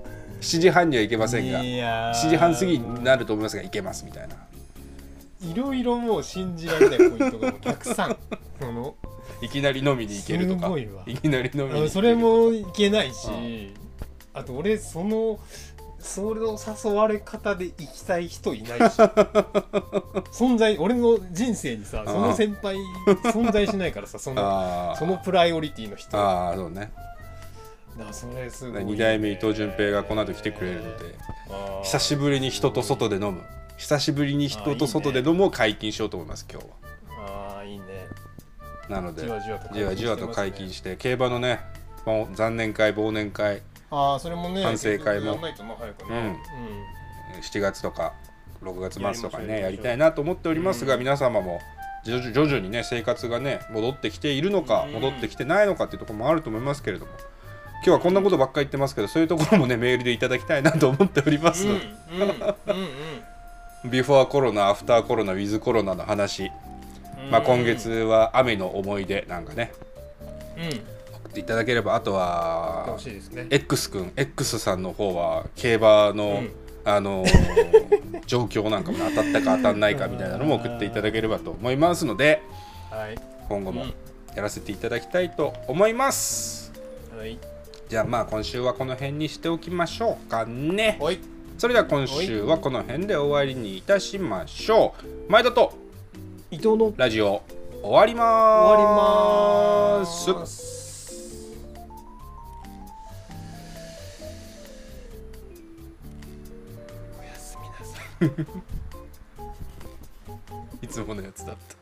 [0.41, 2.13] 7時半には行けませんがいやー。
[2.13, 4.35] 7時半過ぎになると思いますが行けますみたいな。
[5.41, 8.17] いろいろもう信じられないポイントがもうたくさん。
[8.59, 8.95] その
[9.41, 10.69] いきなり飲みに行けるとか。
[11.05, 11.89] いきなり飲みに行けるとか。
[11.89, 13.73] それもいけないし。
[14.33, 15.39] あと俺その
[15.99, 18.81] それの誘われ方で行きたい人いないし。
[20.31, 22.77] 存在俺の人生にさその先輩
[23.25, 26.17] 存在しないからさそのそのプライオリティの人。
[26.17, 26.91] ああそうね。
[27.97, 31.15] らそれすごい、2代目伊藤純平がこの後来てくれるので
[31.83, 33.41] 久しぶりに人と外で飲む。
[33.77, 36.71] 久しぶりに人と外で飲むを解禁しようと思います今日は
[38.89, 41.59] なのでじわじわとじわじわと解禁して競馬のね
[42.05, 43.61] もう残年会忘年会。
[43.91, 45.33] ああそれもね反省会も。
[45.33, 46.37] やんないとな早くね。
[47.33, 47.41] うん。
[47.41, 48.13] 7月とか
[48.63, 50.99] 6月末とかねややりたいなと思っておりますが、うん。
[50.99, 51.59] 皆様も
[52.05, 54.93] 徐々にね生活がね戻ってきているのか、うん。
[54.93, 57.11] 戻ってきてないのかっていうところもあると思いますけれども
[57.77, 61.65] 今日はこんなことばっかり言ってますけどそういうところもねメールでいただきたいなと思っております。
[61.65, 61.83] ので、
[63.85, 66.51] ビフォーコロナアフターコロナウィズコロナの話、うん
[67.31, 69.73] まあ、今月は雨の思い出なんかね。
[70.57, 70.63] うん。
[71.17, 72.97] 送っていただければあとは
[73.31, 73.47] ね。
[73.49, 76.51] X 君 X さんの方は競馬の、うん。
[76.83, 77.95] あのー
[78.27, 82.41] 状況なんかもね当たったか当たんないかみたいなのも送っていただければと思いますので
[82.89, 83.15] はい。
[83.49, 83.93] 今後もうん。
[84.35, 86.73] やらせていただきたいと思います、
[87.17, 87.39] はい。
[87.87, 90.99] じゃあまあ今週はこの辺にしておきましょうかね。
[91.57, 94.93] それでは今週はこの辺で終わりにいたしましょ
[95.27, 95.31] う。
[95.31, 95.73] 前田と
[96.51, 97.41] 伊藤のラジオ
[97.81, 98.23] 終わりま
[98.67, 101.51] 終わりーすます。
[107.19, 108.45] おやすみなさい。
[110.85, 111.74] いつものやつだった